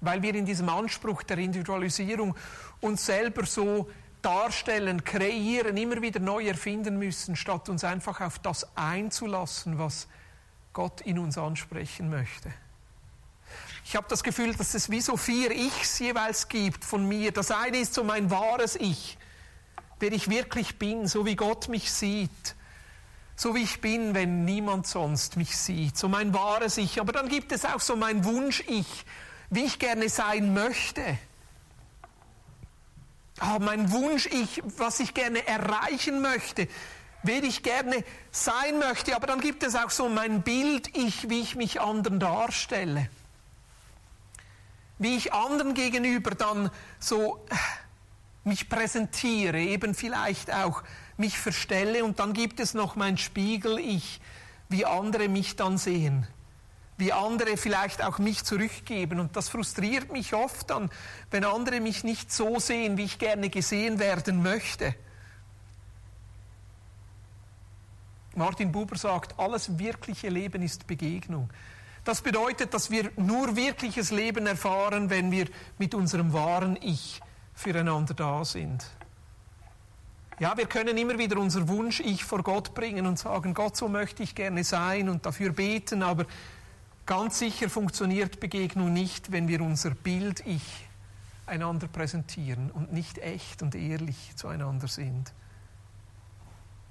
Weil 0.00 0.22
wir 0.22 0.34
in 0.34 0.46
diesem 0.46 0.68
Anspruch 0.68 1.22
der 1.22 1.38
Individualisierung 1.38 2.34
uns 2.80 3.04
selber 3.04 3.44
so 3.44 3.90
darstellen, 4.22 5.04
kreieren, 5.04 5.76
immer 5.76 6.02
wieder 6.02 6.20
neu 6.20 6.46
erfinden 6.46 6.98
müssen, 6.98 7.36
statt 7.36 7.68
uns 7.68 7.84
einfach 7.84 8.20
auf 8.20 8.38
das 8.38 8.66
einzulassen, 8.76 9.78
was 9.78 10.08
Gott 10.72 11.00
in 11.00 11.18
uns 11.18 11.38
ansprechen 11.38 12.10
möchte. 12.10 12.52
Ich 13.84 13.96
habe 13.96 14.06
das 14.08 14.22
Gefühl, 14.22 14.54
dass 14.54 14.74
es 14.74 14.90
wie 14.90 15.00
so 15.00 15.16
vier 15.16 15.50
Ichs 15.50 15.98
jeweils 15.98 16.48
gibt 16.48 16.84
von 16.84 17.06
mir. 17.06 17.32
Das 17.32 17.50
eine 17.50 17.78
ist 17.78 17.94
so 17.94 18.04
mein 18.04 18.30
wahres 18.30 18.76
Ich, 18.76 19.18
wer 19.98 20.12
ich 20.12 20.28
wirklich 20.30 20.78
bin, 20.78 21.08
so 21.08 21.26
wie 21.26 21.34
Gott 21.34 21.68
mich 21.68 21.90
sieht, 21.90 22.54
so 23.34 23.54
wie 23.54 23.62
ich 23.62 23.80
bin, 23.80 24.14
wenn 24.14 24.44
niemand 24.44 24.86
sonst 24.86 25.36
mich 25.36 25.56
sieht, 25.56 25.96
so 25.96 26.08
mein 26.08 26.34
wahres 26.34 26.76
Ich. 26.76 27.00
Aber 27.00 27.12
dann 27.12 27.28
gibt 27.28 27.52
es 27.52 27.64
auch 27.64 27.80
so 27.80 27.96
mein 27.96 28.24
Wunsch-Ich, 28.24 29.06
wie 29.50 29.64
ich 29.64 29.78
gerne 29.78 30.08
sein 30.08 30.54
möchte 30.54 31.18
oh, 33.40 33.58
mein 33.58 33.90
Wunsch, 33.90 34.26
ich, 34.26 34.62
was 34.76 35.00
ich 35.00 35.14
gerne 35.14 35.46
erreichen 35.46 36.20
möchte, 36.20 36.68
wer 37.22 37.42
ich 37.42 37.62
gerne 37.62 38.04
sein 38.30 38.78
möchte. 38.78 39.16
Aber 39.16 39.26
dann 39.26 39.40
gibt 39.40 39.62
es 39.62 39.74
auch 39.74 39.90
so 39.90 40.08
mein 40.08 40.42
Bild, 40.42 40.96
ich, 40.96 41.28
wie 41.28 41.40
ich 41.40 41.56
mich 41.56 41.80
anderen 41.80 42.20
darstelle. 42.20 43.08
Wie 44.98 45.16
ich 45.16 45.32
anderen 45.32 45.74
gegenüber 45.74 46.32
dann 46.32 46.70
so 46.98 47.44
äh, 47.48 47.54
mich 48.44 48.68
präsentiere, 48.68 49.58
eben 49.58 49.94
vielleicht 49.94 50.52
auch 50.52 50.82
mich 51.16 51.38
verstelle. 51.38 52.04
Und 52.04 52.18
dann 52.18 52.34
gibt 52.34 52.60
es 52.60 52.74
noch 52.74 52.96
mein 52.96 53.16
Spiegel, 53.16 53.78
ich, 53.78 54.20
wie 54.68 54.84
andere 54.84 55.28
mich 55.28 55.56
dann 55.56 55.78
sehen 55.78 56.26
wie 57.00 57.12
andere 57.12 57.56
vielleicht 57.56 58.04
auch 58.04 58.18
mich 58.18 58.44
zurückgeben. 58.44 59.18
Und 59.18 59.34
das 59.34 59.48
frustriert 59.48 60.12
mich 60.12 60.34
oft 60.34 60.70
dann, 60.70 60.90
wenn 61.30 61.44
andere 61.44 61.80
mich 61.80 62.04
nicht 62.04 62.32
so 62.32 62.60
sehen, 62.60 62.96
wie 62.96 63.04
ich 63.04 63.18
gerne 63.18 63.50
gesehen 63.50 63.98
werden 63.98 64.42
möchte. 64.42 64.94
Martin 68.36 68.70
Buber 68.70 68.96
sagt, 68.96 69.38
alles 69.38 69.78
wirkliche 69.78 70.28
Leben 70.28 70.62
ist 70.62 70.86
Begegnung. 70.86 71.50
Das 72.04 72.22
bedeutet, 72.22 72.72
dass 72.72 72.90
wir 72.90 73.10
nur 73.16 73.56
wirkliches 73.56 74.10
Leben 74.10 74.46
erfahren, 74.46 75.10
wenn 75.10 75.30
wir 75.30 75.48
mit 75.78 75.94
unserem 75.94 76.32
wahren 76.32 76.78
Ich 76.80 77.20
füreinander 77.54 78.14
da 78.14 78.44
sind. 78.44 78.84
Ja, 80.38 80.56
wir 80.56 80.64
können 80.64 80.96
immer 80.96 81.18
wieder 81.18 81.36
unser 81.36 81.68
Wunsch 81.68 82.00
Ich 82.00 82.24
vor 82.24 82.42
Gott 82.42 82.72
bringen 82.72 83.06
und 83.06 83.18
sagen, 83.18 83.52
Gott, 83.52 83.76
so 83.76 83.88
möchte 83.88 84.22
ich 84.22 84.34
gerne 84.34 84.64
sein 84.64 85.10
und 85.10 85.26
dafür 85.26 85.50
beten, 85.50 86.02
aber 86.02 86.24
Ganz 87.10 87.40
sicher 87.40 87.68
funktioniert 87.68 88.38
Begegnung 88.38 88.92
nicht, 88.92 89.32
wenn 89.32 89.48
wir 89.48 89.62
unser 89.62 89.90
Bild 89.90 90.46
Ich 90.46 90.62
einander 91.44 91.88
präsentieren 91.88 92.70
und 92.70 92.92
nicht 92.92 93.18
echt 93.18 93.62
und 93.62 93.74
ehrlich 93.74 94.36
zueinander 94.36 94.86
sind. 94.86 95.32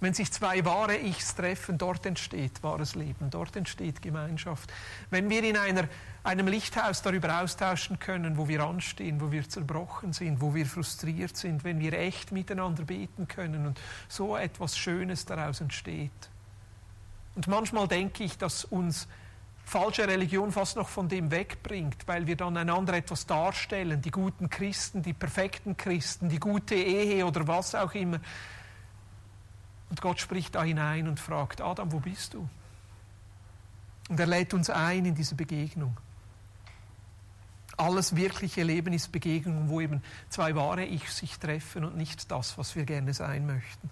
Wenn 0.01 0.13
sich 0.13 0.29
zwei 0.33 0.65
wahre 0.65 0.97
Ichs 0.97 1.35
treffen, 1.35 1.77
dort 1.77 2.05
entsteht 2.05 2.61
wahres 2.63 2.95
Leben, 2.95 3.29
dort 3.29 3.55
entsteht 3.55 4.01
Gemeinschaft. 4.01 4.73
Wenn 5.09 5.29
wir 5.29 5.41
in 5.41 5.55
einer, 5.55 5.87
einem 6.25 6.49
Lichthaus 6.49 7.01
darüber 7.01 7.41
austauschen 7.41 7.97
können, 7.97 8.35
wo 8.35 8.49
wir 8.49 8.65
anstehen, 8.65 9.21
wo 9.21 9.31
wir 9.31 9.47
zerbrochen 9.47 10.11
sind, 10.11 10.41
wo 10.41 10.53
wir 10.53 10.65
frustriert 10.65 11.37
sind, 11.37 11.63
wenn 11.63 11.79
wir 11.79 11.93
echt 11.93 12.33
miteinander 12.33 12.83
beten 12.83 13.29
können 13.29 13.65
und 13.65 13.79
so 14.09 14.35
etwas 14.35 14.77
Schönes 14.77 15.25
daraus 15.25 15.61
entsteht. 15.61 16.11
Und 17.35 17.47
manchmal 17.47 17.87
denke 17.87 18.25
ich, 18.25 18.37
dass 18.37 18.65
uns 18.65 19.07
falsche 19.69 20.07
Religion 20.07 20.51
fast 20.51 20.75
noch 20.75 20.89
von 20.89 21.07
dem 21.07 21.31
wegbringt, 21.31 22.07
weil 22.07 22.25
wir 22.27 22.35
dann 22.35 22.57
einander 22.57 22.93
etwas 22.93 23.25
darstellen, 23.25 24.01
die 24.01 24.11
guten 24.11 24.49
Christen, 24.49 25.03
die 25.03 25.13
perfekten 25.13 25.77
Christen, 25.77 26.27
die 26.27 26.39
gute 26.39 26.75
Ehe 26.75 27.25
oder 27.25 27.47
was 27.47 27.75
auch 27.75 27.93
immer. 27.93 28.19
Und 29.89 30.01
Gott 30.01 30.19
spricht 30.19 30.55
da 30.55 30.63
hinein 30.63 31.07
und 31.07 31.19
fragt, 31.19 31.61
Adam, 31.61 31.91
wo 31.91 31.99
bist 31.99 32.33
du? 32.33 32.49
Und 34.09 34.19
er 34.19 34.27
lädt 34.27 34.53
uns 34.53 34.69
ein 34.69 35.05
in 35.05 35.15
diese 35.15 35.35
Begegnung. 35.35 35.95
Alles 37.77 38.15
wirkliche 38.15 38.63
Leben 38.63 38.91
ist 38.91 39.11
Begegnung, 39.11 39.69
wo 39.69 39.79
eben 39.79 40.03
zwei 40.29 40.55
wahre 40.55 40.83
Ich 40.83 41.09
sich 41.11 41.37
treffen 41.37 41.85
und 41.85 41.95
nicht 41.95 42.29
das, 42.31 42.57
was 42.57 42.75
wir 42.75 42.85
gerne 42.85 43.13
sein 43.13 43.45
möchten. 43.45 43.89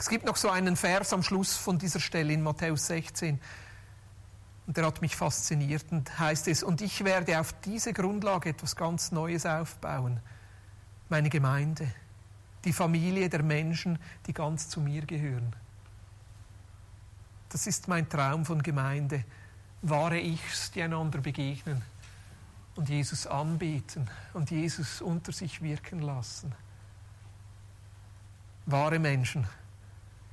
Es 0.00 0.08
gibt 0.08 0.24
noch 0.24 0.36
so 0.36 0.48
einen 0.48 0.76
Vers 0.76 1.12
am 1.12 1.22
Schluss 1.22 1.58
von 1.58 1.78
dieser 1.78 2.00
Stelle 2.00 2.32
in 2.32 2.42
Matthäus 2.42 2.86
16. 2.86 3.38
Und 4.66 4.74
der 4.74 4.86
hat 4.86 5.02
mich 5.02 5.14
fasziniert 5.14 5.84
und 5.90 6.18
heißt 6.18 6.48
es, 6.48 6.62
und 6.62 6.80
ich 6.80 7.04
werde 7.04 7.38
auf 7.38 7.52
diese 7.60 7.92
Grundlage 7.92 8.48
etwas 8.48 8.76
ganz 8.76 9.12
Neues 9.12 9.44
aufbauen. 9.44 10.20
Meine 11.10 11.28
Gemeinde, 11.28 11.92
die 12.64 12.72
Familie 12.72 13.28
der 13.28 13.42
Menschen, 13.42 13.98
die 14.26 14.32
ganz 14.32 14.70
zu 14.70 14.80
mir 14.80 15.04
gehören. 15.04 15.54
Das 17.50 17.66
ist 17.66 17.86
mein 17.86 18.08
Traum 18.08 18.46
von 18.46 18.62
Gemeinde. 18.62 19.22
Wahre 19.82 20.18
Ichs, 20.18 20.70
die 20.70 20.80
einander 20.80 21.18
begegnen 21.18 21.82
und 22.74 22.88
Jesus 22.88 23.26
anbeten 23.26 24.08
und 24.32 24.50
Jesus 24.50 25.02
unter 25.02 25.32
sich 25.32 25.60
wirken 25.60 26.00
lassen. 26.00 26.54
Wahre 28.64 28.98
Menschen, 28.98 29.46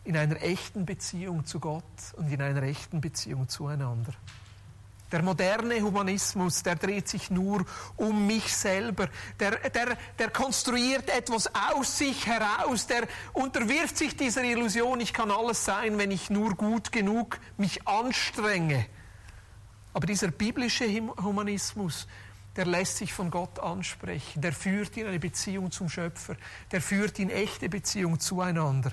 in 0.07 0.15
einer 0.15 0.41
echten 0.41 0.85
Beziehung 0.85 1.45
zu 1.45 1.59
Gott 1.59 1.83
und 2.15 2.31
in 2.31 2.41
einer 2.41 2.63
echten 2.63 3.01
Beziehung 3.01 3.49
zueinander. 3.49 4.13
Der 5.11 5.21
moderne 5.21 5.81
Humanismus, 5.81 6.63
der 6.63 6.75
dreht 6.75 7.09
sich 7.09 7.29
nur 7.29 7.65
um 7.97 8.25
mich 8.25 8.55
selber. 8.55 9.09
Der, 9.39 9.51
der, 9.69 9.97
der 10.17 10.29
konstruiert 10.29 11.09
etwas 11.09 11.49
aus 11.53 11.97
sich 11.97 12.25
heraus. 12.25 12.87
Der 12.87 13.05
unterwirft 13.33 13.97
sich 13.97 14.15
dieser 14.15 14.43
Illusion, 14.43 15.01
ich 15.01 15.13
kann 15.13 15.29
alles 15.29 15.65
sein, 15.65 15.97
wenn 15.97 16.11
ich 16.11 16.29
nur 16.29 16.55
gut 16.55 16.93
genug 16.93 17.37
mich 17.57 17.85
anstrenge. 17.85 18.85
Aber 19.93 20.07
dieser 20.07 20.29
biblische 20.29 20.85
Humanismus, 21.21 22.07
der 22.55 22.65
lässt 22.65 22.97
sich 22.97 23.13
von 23.13 23.29
Gott 23.29 23.59
ansprechen. 23.59 24.41
Der 24.41 24.53
führt 24.53 24.95
in 24.95 25.07
eine 25.07 25.19
Beziehung 25.19 25.69
zum 25.69 25.89
Schöpfer. 25.89 26.37
Der 26.71 26.81
führt 26.81 27.19
in 27.19 27.29
echte 27.29 27.67
Beziehung 27.67 28.19
zueinander. 28.19 28.91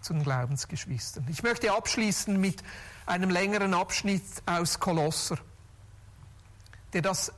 Zu 0.00 0.12
den 0.12 0.22
Glaubensgeschwistern. 0.22 1.26
Ich 1.28 1.42
möchte 1.42 1.72
abschließen 1.72 2.38
mit 2.40 2.62
einem 3.06 3.30
längeren 3.30 3.74
Abschnitt 3.74 4.22
aus 4.46 4.80
Kolosser, 4.80 5.38
der 6.92 7.02
das, 7.02 7.32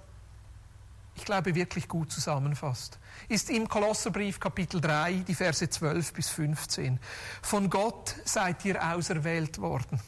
ich 1.15 1.25
glaube, 1.25 1.55
wirklich 1.55 1.89
gut 1.89 2.13
zusammenfasst. 2.13 2.99
Ist 3.29 3.51
im 3.51 3.69
Kolosserbrief 3.69 4.41
Kapitel 4.41 4.81
3, 4.81 5.25
die 5.27 5.35
Verse 5.35 5.69
12 5.69 6.13
bis 6.13 6.29
15. 6.29 6.99
Von 7.43 7.69
Gott 7.71 8.15
seid 8.25 8.65
ihr 8.65 8.83
auserwählt 8.95 9.59
worden. 9.59 10.01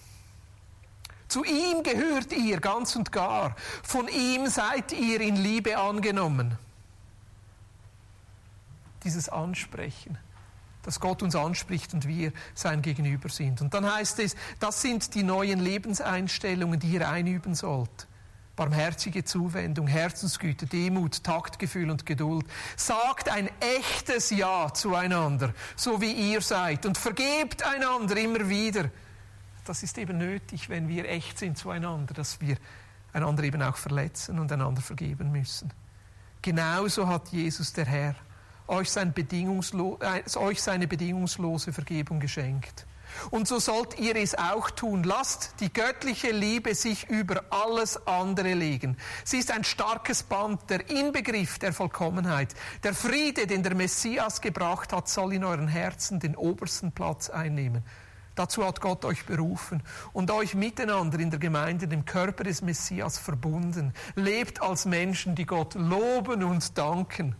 Zu 1.28 1.42
ihm 1.44 1.82
gehört 1.82 2.32
ihr 2.32 2.60
ganz 2.60 2.94
und 2.96 3.10
gar. 3.10 3.56
Von 3.82 4.08
ihm 4.08 4.46
seid 4.46 4.92
ihr 4.92 5.20
in 5.20 5.36
Liebe 5.36 5.76
angenommen. 5.78 6.56
Dieses 9.02 9.28
Ansprechen 9.28 10.18
dass 10.84 11.00
Gott 11.00 11.22
uns 11.22 11.34
anspricht 11.34 11.92
und 11.94 12.06
wir 12.06 12.32
sein 12.54 12.82
Gegenüber 12.82 13.28
sind. 13.28 13.60
Und 13.60 13.74
dann 13.74 13.90
heißt 13.92 14.20
es, 14.20 14.36
das 14.60 14.80
sind 14.82 15.14
die 15.14 15.22
neuen 15.22 15.58
Lebenseinstellungen, 15.58 16.78
die 16.78 16.92
ihr 16.92 17.08
einüben 17.08 17.54
sollt. 17.54 18.06
Barmherzige 18.54 19.24
Zuwendung, 19.24 19.88
Herzensgüte, 19.88 20.66
Demut, 20.66 21.24
Taktgefühl 21.24 21.90
und 21.90 22.06
Geduld. 22.06 22.46
Sagt 22.76 23.28
ein 23.28 23.50
echtes 23.58 24.30
Ja 24.30 24.72
zueinander, 24.72 25.52
so 25.74 26.00
wie 26.00 26.12
ihr 26.12 26.40
seid. 26.40 26.86
Und 26.86 26.96
vergebt 26.96 27.66
einander 27.66 28.16
immer 28.16 28.48
wieder. 28.48 28.90
Das 29.64 29.82
ist 29.82 29.98
eben 29.98 30.18
nötig, 30.18 30.68
wenn 30.68 30.86
wir 30.86 31.08
echt 31.08 31.38
sind 31.38 31.58
zueinander, 31.58 32.14
dass 32.14 32.40
wir 32.40 32.56
einander 33.12 33.42
eben 33.42 33.62
auch 33.62 33.76
verletzen 33.76 34.38
und 34.38 34.52
einander 34.52 34.82
vergeben 34.82 35.32
müssen. 35.32 35.72
Genauso 36.42 37.08
hat 37.08 37.28
Jesus 37.30 37.72
der 37.72 37.86
Herr 37.86 38.14
euch, 38.66 38.90
sein 38.90 39.14
äh, 39.16 40.38
euch 40.38 40.62
seine 40.62 40.86
bedingungslose 40.86 41.72
Vergebung 41.72 42.20
geschenkt. 42.20 42.86
Und 43.30 43.48
so 43.48 43.58
sollt 43.58 43.98
ihr 43.98 44.16
es 44.16 44.36
auch 44.36 44.70
tun. 44.70 45.04
Lasst 45.04 45.54
die 45.60 45.72
göttliche 45.72 46.30
Liebe 46.30 46.74
sich 46.74 47.08
über 47.08 47.44
alles 47.50 48.06
andere 48.06 48.54
legen. 48.54 48.96
Sie 49.24 49.38
ist 49.38 49.50
ein 49.50 49.64
starkes 49.64 50.22
Band, 50.22 50.68
der 50.68 50.90
Inbegriff 50.90 51.58
der 51.58 51.72
Vollkommenheit. 51.72 52.54
Der 52.82 52.94
Friede, 52.94 53.46
den 53.46 53.62
der 53.62 53.74
Messias 53.74 54.40
gebracht 54.40 54.92
hat, 54.92 55.08
soll 55.08 55.34
in 55.34 55.44
euren 55.44 55.68
Herzen 55.68 56.20
den 56.20 56.36
obersten 56.36 56.92
Platz 56.92 57.30
einnehmen. 57.30 57.84
Dazu 58.34 58.66
hat 58.66 58.80
Gott 58.80 59.04
euch 59.04 59.26
berufen 59.26 59.80
und 60.12 60.32
euch 60.32 60.56
miteinander 60.56 61.20
in 61.20 61.30
der 61.30 61.38
Gemeinde, 61.38 61.86
dem 61.86 62.04
Körper 62.04 62.42
des 62.42 62.62
Messias, 62.62 63.16
verbunden. 63.16 63.92
Lebt 64.16 64.60
als 64.60 64.86
Menschen, 64.86 65.36
die 65.36 65.46
Gott 65.46 65.74
loben 65.74 66.42
und 66.42 66.76
danken. 66.76 67.36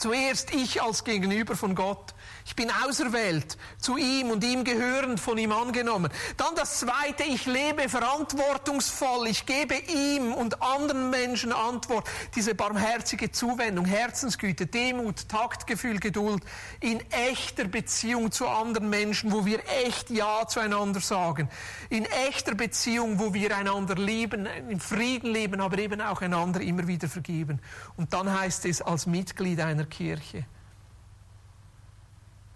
Zuerst 0.00 0.54
ich 0.54 0.80
als 0.80 1.04
Gegenüber 1.04 1.54
von 1.54 1.74
Gott. 1.74 2.14
Ich 2.46 2.56
bin 2.56 2.70
auserwählt, 2.86 3.58
zu 3.78 3.98
ihm 3.98 4.30
und 4.30 4.42
ihm 4.42 4.64
gehörend, 4.64 5.20
von 5.20 5.36
ihm 5.36 5.52
angenommen. 5.52 6.10
Dann 6.38 6.54
das 6.56 6.80
Zweite, 6.80 7.24
ich 7.24 7.44
lebe 7.44 7.86
verantwortungsvoll. 7.86 9.28
Ich 9.28 9.44
gebe 9.44 9.74
ihm 9.74 10.32
und 10.32 10.62
anderen 10.62 11.10
Menschen 11.10 11.52
Antwort. 11.52 12.08
Diese 12.34 12.54
barmherzige 12.54 13.30
Zuwendung, 13.30 13.84
Herzensgüte, 13.84 14.64
Demut, 14.64 15.28
Taktgefühl, 15.28 16.00
Geduld 16.00 16.42
in 16.80 17.02
echter 17.10 17.64
Beziehung 17.64 18.32
zu 18.32 18.48
anderen 18.48 18.88
Menschen, 18.88 19.32
wo 19.32 19.44
wir 19.44 19.60
echt 19.84 20.08
Ja 20.08 20.46
zueinander 20.48 21.00
sagen. 21.00 21.50
In 21.90 22.06
echter 22.06 22.54
Beziehung, 22.54 23.18
wo 23.18 23.34
wir 23.34 23.54
einander 23.54 23.96
lieben, 23.96 24.46
in 24.46 24.80
Frieden 24.80 25.30
leben, 25.30 25.60
aber 25.60 25.76
eben 25.76 26.00
auch 26.00 26.22
einander 26.22 26.62
immer 26.62 26.86
wieder 26.86 27.08
vergeben. 27.08 27.60
Und 27.98 28.14
dann 28.14 28.32
heißt 28.32 28.64
es 28.64 28.80
als 28.80 29.04
Mitglied 29.04 29.60
einer 29.60 29.89
Kirche. 29.90 30.46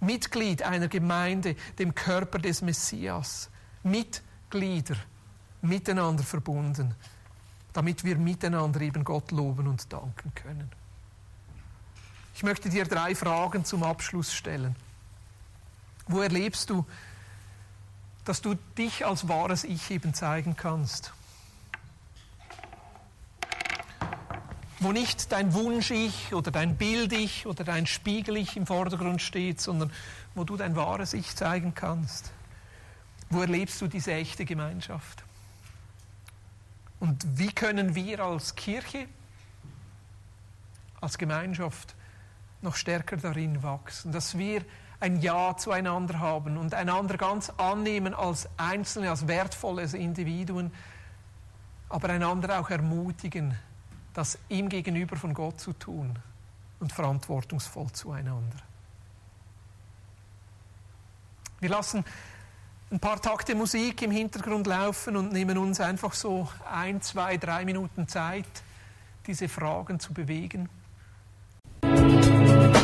Mitglied 0.01 0.63
einer 0.63 0.89
Gemeinde, 0.89 1.57
dem 1.79 1.95
Körper 1.95 2.39
des 2.39 2.63
Messias. 2.63 3.51
Mitglieder, 3.83 4.97
miteinander 5.63 6.23
verbunden, 6.23 6.95
damit 7.73 8.05
wir 8.05 8.17
miteinander 8.17 8.81
eben 8.81 9.05
Gott 9.05 9.31
loben 9.31 9.67
und 9.67 9.93
danken 9.93 10.33
können. 10.35 10.71
Ich 12.35 12.43
möchte 12.43 12.69
dir 12.69 12.85
drei 12.85 13.15
Fragen 13.15 13.65
zum 13.65 13.83
Abschluss 13.83 14.33
stellen. 14.33 14.75
Wo 16.07 16.21
erlebst 16.21 16.71
du, 16.71 16.85
dass 18.25 18.41
du 18.43 18.55
dich 18.77 19.07
als 19.07 19.29
wahres 19.29 19.65
Ich 19.65 19.91
eben 19.91 20.15
zeigen 20.15 20.57
kannst? 20.57 21.13
Wo 24.85 24.93
nicht 24.93 25.33
dein 25.33 25.55
Wunsch-Ich 25.55 26.35
oder 26.35 26.51
dein 26.51 26.77
Bild-Ich 26.77 27.47
oder 27.47 27.65
dein 27.65 27.87
Spiegel-Ich 27.87 28.57
im 28.57 28.67
Vordergrund 28.67 29.23
steht, 29.23 29.61
sondern 29.61 29.91
wo 30.35 30.45
du 30.45 30.57
dein 30.57 30.77
wahres 30.77 31.15
Ich 31.15 31.35
zeigen 31.35 31.75
kannst. 31.75 32.31
Wo 33.31 33.41
erlebst 33.41 33.81
du 33.81 33.89
diese 33.89 34.13
echte 34.13 34.45
Gemeinschaft? 34.45 35.25
Und 37.01 37.39
wie 37.39 37.51
können 37.51 37.95
wir 37.95 38.21
als 38.21 38.55
Kirche, 38.55 39.07
als 41.01 41.17
Gemeinschaft 41.17 41.95
noch 42.61 42.77
stärker 42.77 43.17
darin 43.17 43.63
wachsen, 43.63 44.13
dass 44.13 44.37
wir 44.37 44.65
ein 45.01 45.21
Ja 45.21 45.57
zueinander 45.57 46.19
haben 46.19 46.59
und 46.59 46.75
einander 46.75 47.17
ganz 47.17 47.51
annehmen 47.57 48.15
als 48.15 48.49
Einzelne, 48.59 49.11
als 49.11 49.27
wertvolle 49.27 49.85
Individuen, 49.85 50.71
aber 51.89 52.11
einander 52.11 52.61
auch 52.61 52.71
ermutigen, 52.71 53.55
das 54.15 54.39
ihm 54.49 54.69
gegenüber 54.69 55.17
von 55.17 55.35
Gott 55.35 55.61
zu 55.61 55.73
tun 55.73 56.19
und 56.81 56.93
verantwortungsvoll 56.93 57.91
zueinander. 57.93 58.57
Wir 61.61 61.69
lassen 61.69 62.05
ein 62.91 63.01
paar 63.01 63.21
Takte 63.21 63.55
Musik 63.55 64.03
im 64.03 64.11
Hintergrund 64.11 64.67
laufen 64.67 65.17
und 65.17 65.33
nehmen 65.33 65.59
uns 65.59 65.81
einfach 65.81 66.13
so 66.13 66.49
ein, 66.71 67.03
zwei, 67.03 67.37
drei 67.37 67.65
Minuten 67.65 68.07
Zeit, 68.07 68.47
diese 69.27 69.49
Fragen 69.49 69.99
zu 69.99 70.13
bewegen. 70.13 70.69
Musik 71.83 72.84